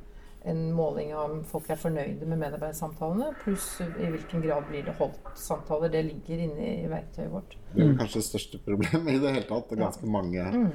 en 0.49 0.73
måling 0.73 1.11
av 1.15 1.31
om 1.31 1.41
folk 1.45 1.67
er 1.69 1.77
fornøyde 1.77 2.25
med 2.25 2.39
medarbeidersamtalene, 2.41 3.29
pluss 3.43 3.67
i 3.85 4.09
hvilken 4.09 4.41
grad 4.41 4.65
blir 4.71 4.87
det 4.87 4.95
holdt 4.97 5.29
samtaler. 5.37 5.93
Det 5.93 6.01
ligger 6.07 6.45
inne 6.47 6.69
i 6.79 6.89
verktøyet 6.89 7.29
vårt. 7.33 7.57
Det 7.75 7.85
er 7.85 7.93
kanskje 7.99 8.23
det 8.23 8.29
største 8.31 8.61
problemet 8.65 9.19
i 9.19 9.21
det 9.21 9.35
hele 9.37 9.47
tatt. 9.51 9.69
Det 9.69 9.77
er 9.77 9.85
ganske 9.85 10.13
mange 10.17 10.47
mm. 10.55 10.67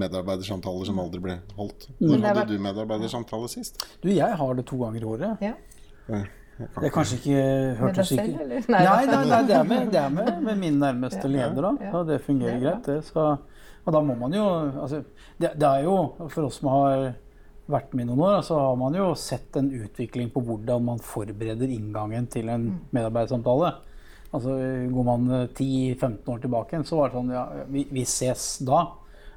medarbeidersamtaler 0.00 0.88
som 0.88 1.02
aldri 1.04 1.20
ble 1.26 1.38
holdt. 1.58 1.90
Mm. 1.98 2.06
Når 2.14 2.28
hadde 2.30 2.46
du 2.48 2.64
medarbeidersamtale 2.64 3.52
sist? 3.52 3.84
Du, 4.00 4.08
jeg 4.08 4.40
har 4.40 4.56
det 4.56 4.66
to 4.70 4.80
ganger 4.80 5.04
i 5.04 5.10
året. 5.12 5.44
Ja. 5.44 6.22
Det 6.60 6.88
er 6.88 6.92
kanskje 6.92 7.16
ikke 7.20 7.44
hørtes 7.78 8.10
ikke 8.12 8.24
Nei, 8.28 8.64
nei, 8.68 9.04
nei, 9.08 9.20
nei, 9.28 9.38
det 9.48 9.54
er 9.56 9.68
med, 9.68 9.86
det 9.92 10.00
er 10.00 10.10
med, 10.12 10.32
med 10.44 10.58
min 10.60 10.80
nærmeste 10.80 11.28
leder, 11.28 11.60
da. 11.64 11.92
Og 11.96 12.08
det 12.08 12.20
fungerer 12.24 12.60
greit, 12.60 12.88
det. 12.88 12.98
Så 13.08 13.36
og 13.84 13.94
da 13.94 14.00
må 14.04 14.16
man 14.18 14.34
jo 14.36 14.46
altså, 14.84 15.02
det, 15.40 15.54
det, 15.56 15.66
er 15.66 15.86
jo 15.86 15.96
For 16.28 16.46
oss 16.48 16.60
som 16.60 16.70
har 16.74 17.10
vært 17.70 17.92
med 17.94 18.04
i 18.04 18.08
noen 18.08 18.24
år, 18.26 18.40
så 18.42 18.56
har 18.58 18.78
man 18.78 18.96
jo 18.98 19.12
sett 19.14 19.54
en 19.60 19.68
utvikling 19.70 20.32
på 20.34 20.42
hvordan 20.42 20.88
man 20.88 21.02
forbereder 21.04 21.70
inngangen 21.70 22.24
til 22.26 22.48
en 22.50 22.64
mm. 22.64 22.78
medarbeidersamtale. 22.96 23.68
Altså, 24.34 24.56
går 24.90 25.06
man 25.06 25.28
10-15 25.54 26.32
år 26.34 26.40
tilbake, 26.42 26.80
så 26.86 26.98
var 26.98 27.12
det 27.12 27.20
sånn 27.20 27.30
Ja, 27.30 27.44
vi, 27.70 27.84
vi, 27.94 28.02
ses 28.10 28.56
da. 28.66 28.80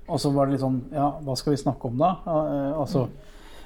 Og 0.08 0.18
så 0.18 0.32
var 0.34 0.50
det 0.50 0.56
litt 0.56 0.64
sånn 0.66 0.80
Ja, 0.96 1.12
hva 1.22 1.36
skal 1.38 1.54
vi 1.54 1.62
snakke 1.62 1.92
om 1.92 2.02
da? 2.02 2.10
Eh, 2.26 2.72
altså, 2.82 3.04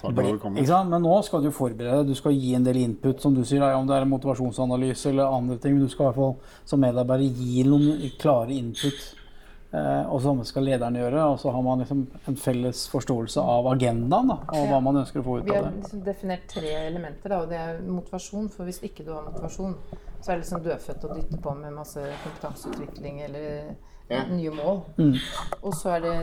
ble, 0.03 0.35
Men 0.43 0.99
nå 1.05 1.15
skal 1.23 1.47
du 1.47 1.49
forberede 1.55 2.01
deg. 2.01 2.11
Du 2.11 2.19
skal 2.19 2.35
gi 2.35 2.51
en 2.59 2.67
del 2.67 2.81
input, 2.83 3.23
som 3.23 3.39
du 3.39 3.45
sier. 3.47 3.63
Ja, 3.63 3.79
om 3.79 3.87
det 3.87 3.95
er 3.95 4.03
en 4.03 4.11
motivasjonsanalyse 4.11 5.13
eller 5.13 5.31
andre 5.31 5.55
ting. 5.63 5.79
Men 5.79 5.87
du 5.87 5.95
skal 5.95 6.09
i 6.09 6.11
hvert 6.11 6.19
fall 6.19 6.59
som 6.67 6.83
medarbeider 6.83 7.39
gi 7.39 7.63
noen 7.71 8.03
klare 8.19 8.59
input 8.59 8.99
Eh, 9.17 9.26
og 9.71 10.21
så 10.23 10.31
skal 10.47 10.63
lederen 10.63 10.95
gjøre. 10.95 11.23
Og 11.33 11.39
så 11.41 11.51
har 11.51 11.63
man 11.65 11.83
liksom 11.83 12.05
en 12.29 12.39
felles 12.39 12.85
forståelse 12.91 13.43
av 13.55 13.67
agendaen 13.73 14.31
da, 14.31 14.37
og 14.55 14.69
hva 14.71 14.79
man 14.83 15.01
ønsker 15.03 15.21
å 15.21 15.25
få 15.25 15.39
ut 15.39 15.43
av 15.43 15.47
det. 15.47 15.57
Vi 15.57 15.59
har 15.59 15.75
liksom 15.81 16.05
definert 16.05 16.47
tre 16.51 16.71
elementer, 16.85 17.33
da, 17.33 17.41
og 17.43 17.51
det 17.51 17.59
er 17.59 17.81
motivasjon. 17.83 18.47
For 18.53 18.69
hvis 18.69 18.79
ikke 18.87 19.07
du 19.07 19.11
har 19.15 19.27
motivasjon, 19.27 19.75
så 20.21 20.31
er 20.31 20.37
det 20.37 20.45
liksom 20.45 20.63
dødfødt 20.65 21.05
å 21.05 21.13
dytte 21.17 21.41
på 21.43 21.53
med 21.59 21.75
masse 21.75 22.07
kompetanseutvikling 22.23 23.21
eller 23.27 23.75
ja. 24.07 24.23
nye 24.31 24.51
mål. 24.55 24.81
Mm. 24.97 25.13
Og 25.61 25.75
så 25.75 25.97
er 25.97 26.05
det 26.05 26.13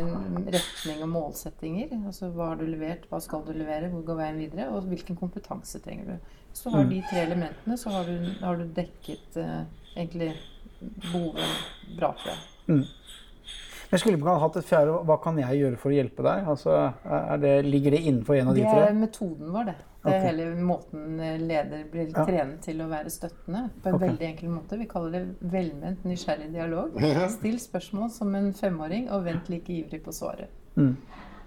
retning 0.57 1.05
og 1.05 1.11
målsettinger. 1.13 1.93
Altså 2.01 2.31
hva 2.35 2.53
har 2.53 2.61
du 2.61 2.67
levert, 2.69 3.07
hva 3.11 3.21
skal 3.23 3.45
du 3.47 3.53
levere, 3.57 3.91
hvor 3.93 4.05
går 4.09 4.21
veien 4.23 4.41
videre, 4.41 4.71
og 4.73 4.89
hvilken 4.91 5.19
kompetanse 5.21 5.81
trenger 5.85 6.15
du. 6.15 6.35
Så 6.55 6.71
har 6.71 6.87
mm. 6.87 6.91
de 6.91 7.05
tre 7.11 7.23
elementene, 7.27 7.79
så 7.79 7.93
har 7.95 8.09
du, 8.09 8.29
har 8.41 8.61
du 8.61 8.67
dekket 8.77 9.39
eh, 9.43 9.63
egentlig 9.97 10.33
behovet 10.81 11.97
bra, 11.99 12.13
for 12.21 12.31
deg. 12.31 12.51
Mm. 12.69 12.85
Jeg 13.91 14.01
skulle 14.01 14.19
man 14.21 14.41
hatt 14.43 14.57
et 14.59 14.67
fjerde 14.67 15.01
Hva 15.09 15.17
kan 15.23 15.37
jeg 15.39 15.59
gjøre 15.61 15.81
for 15.81 15.93
å 15.93 15.97
hjelpe 15.97 16.25
deg? 16.27 16.47
Altså, 16.55 16.77
det, 17.43 17.57
ligger 17.67 17.97
det 17.97 18.01
innenfor 18.05 18.39
en 18.39 18.53
av 18.53 18.57
de 18.59 18.65
tre? 18.65 18.79
Det 18.81 18.87
er 18.93 18.97
metoden 18.99 19.53
vår, 19.55 19.69
det. 19.71 19.77
Det 20.05 20.13
er 20.13 20.19
okay. 20.19 20.27
hele 20.29 20.65
måten 20.69 21.21
leder 21.49 21.85
blir 21.89 22.11
ja. 22.11 22.25
trenet 22.29 22.59
til 22.67 22.83
å 22.85 22.89
være 22.91 23.13
støttende 23.13 23.63
på 23.81 23.89
en 23.89 23.95
okay. 23.97 24.09
veldig 24.11 24.27
enkel 24.27 24.51
måte. 24.53 24.77
Vi 24.81 24.89
kaller 24.91 25.15
det 25.15 25.53
velment 25.55 26.05
nysgjerrig 26.05 26.51
dialog. 26.53 26.99
Still 27.33 27.57
spørsmål 27.63 28.11
som 28.13 28.35
en 28.37 28.51
femåring, 28.57 29.09
og 29.15 29.25
vent 29.25 29.49
like 29.53 29.73
ivrig 29.73 30.03
på 30.05 30.13
svaret. 30.13 30.53
Mm. 30.77 30.99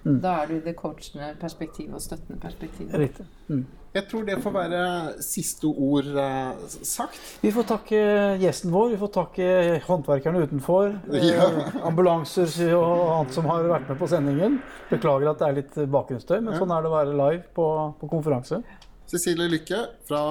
Mm. 0.04 0.22
Da 0.24 0.38
er 0.42 0.48
du 0.50 0.56
i 0.58 0.64
det 0.64 0.76
coachende 0.78 1.34
perspektivet 1.42 1.96
og 1.98 2.02
støttende 2.02 2.40
perspektivet. 2.42 2.94
Riktig. 3.00 3.26
Mm. 3.48 3.66
Jeg 3.98 4.06
tror 4.12 4.26
det 4.28 4.36
får 4.44 4.54
være 4.54 4.82
siste 5.26 5.66
ord 5.68 6.10
uh, 6.14 6.68
sagt. 6.68 7.18
Vi 7.42 7.52
får 7.56 7.66
takke 7.72 8.02
gjesten 8.42 8.74
vår. 8.74 8.92
Vi 8.94 9.00
får 9.02 9.12
takke 9.16 9.48
håndverkerne 9.88 10.44
utenfor. 10.46 10.94
Ja. 11.28 11.48
Eh, 11.48 11.80
ambulanser 11.88 12.76
og 12.78 13.02
annet 13.16 13.34
som 13.36 13.48
har 13.50 13.66
vært 13.68 13.90
med 13.90 13.98
på 14.00 14.10
sendingen. 14.12 14.60
Beklager 14.92 15.32
at 15.32 15.42
det 15.42 15.48
er 15.48 15.58
litt 15.58 15.80
bakgrunnsstøy, 15.98 16.38
men 16.40 16.54
ja. 16.54 16.62
sånn 16.62 16.72
er 16.76 16.86
det 16.86 16.92
å 16.92 16.94
være 16.94 17.18
live 17.18 17.44
på, 17.58 17.68
på 18.00 18.12
konferanse. 18.12 18.62
Cecilie 19.10 19.50
Lykke 19.52 19.82
fra 20.08 20.22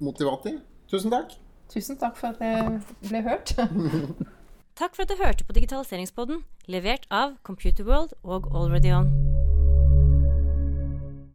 Motivati, 0.00 0.56
tusen 0.90 1.12
takk. 1.12 1.36
Tusen 1.70 1.98
takk 2.00 2.16
for 2.18 2.32
at 2.32 2.40
jeg 2.42 2.80
ble 3.10 3.24
hørt. 3.26 3.54
takk 4.76 4.94
for 4.96 5.02
at 5.02 5.10
du 5.10 5.16
hørte 5.22 5.44
på 5.44 5.52
Digitaliseringspodden, 5.52 6.44
levert 6.66 7.06
av 7.10 7.36
Computerworld 7.42 8.14
og 8.22 8.50
Already 8.54 8.92
On. 8.94 9.39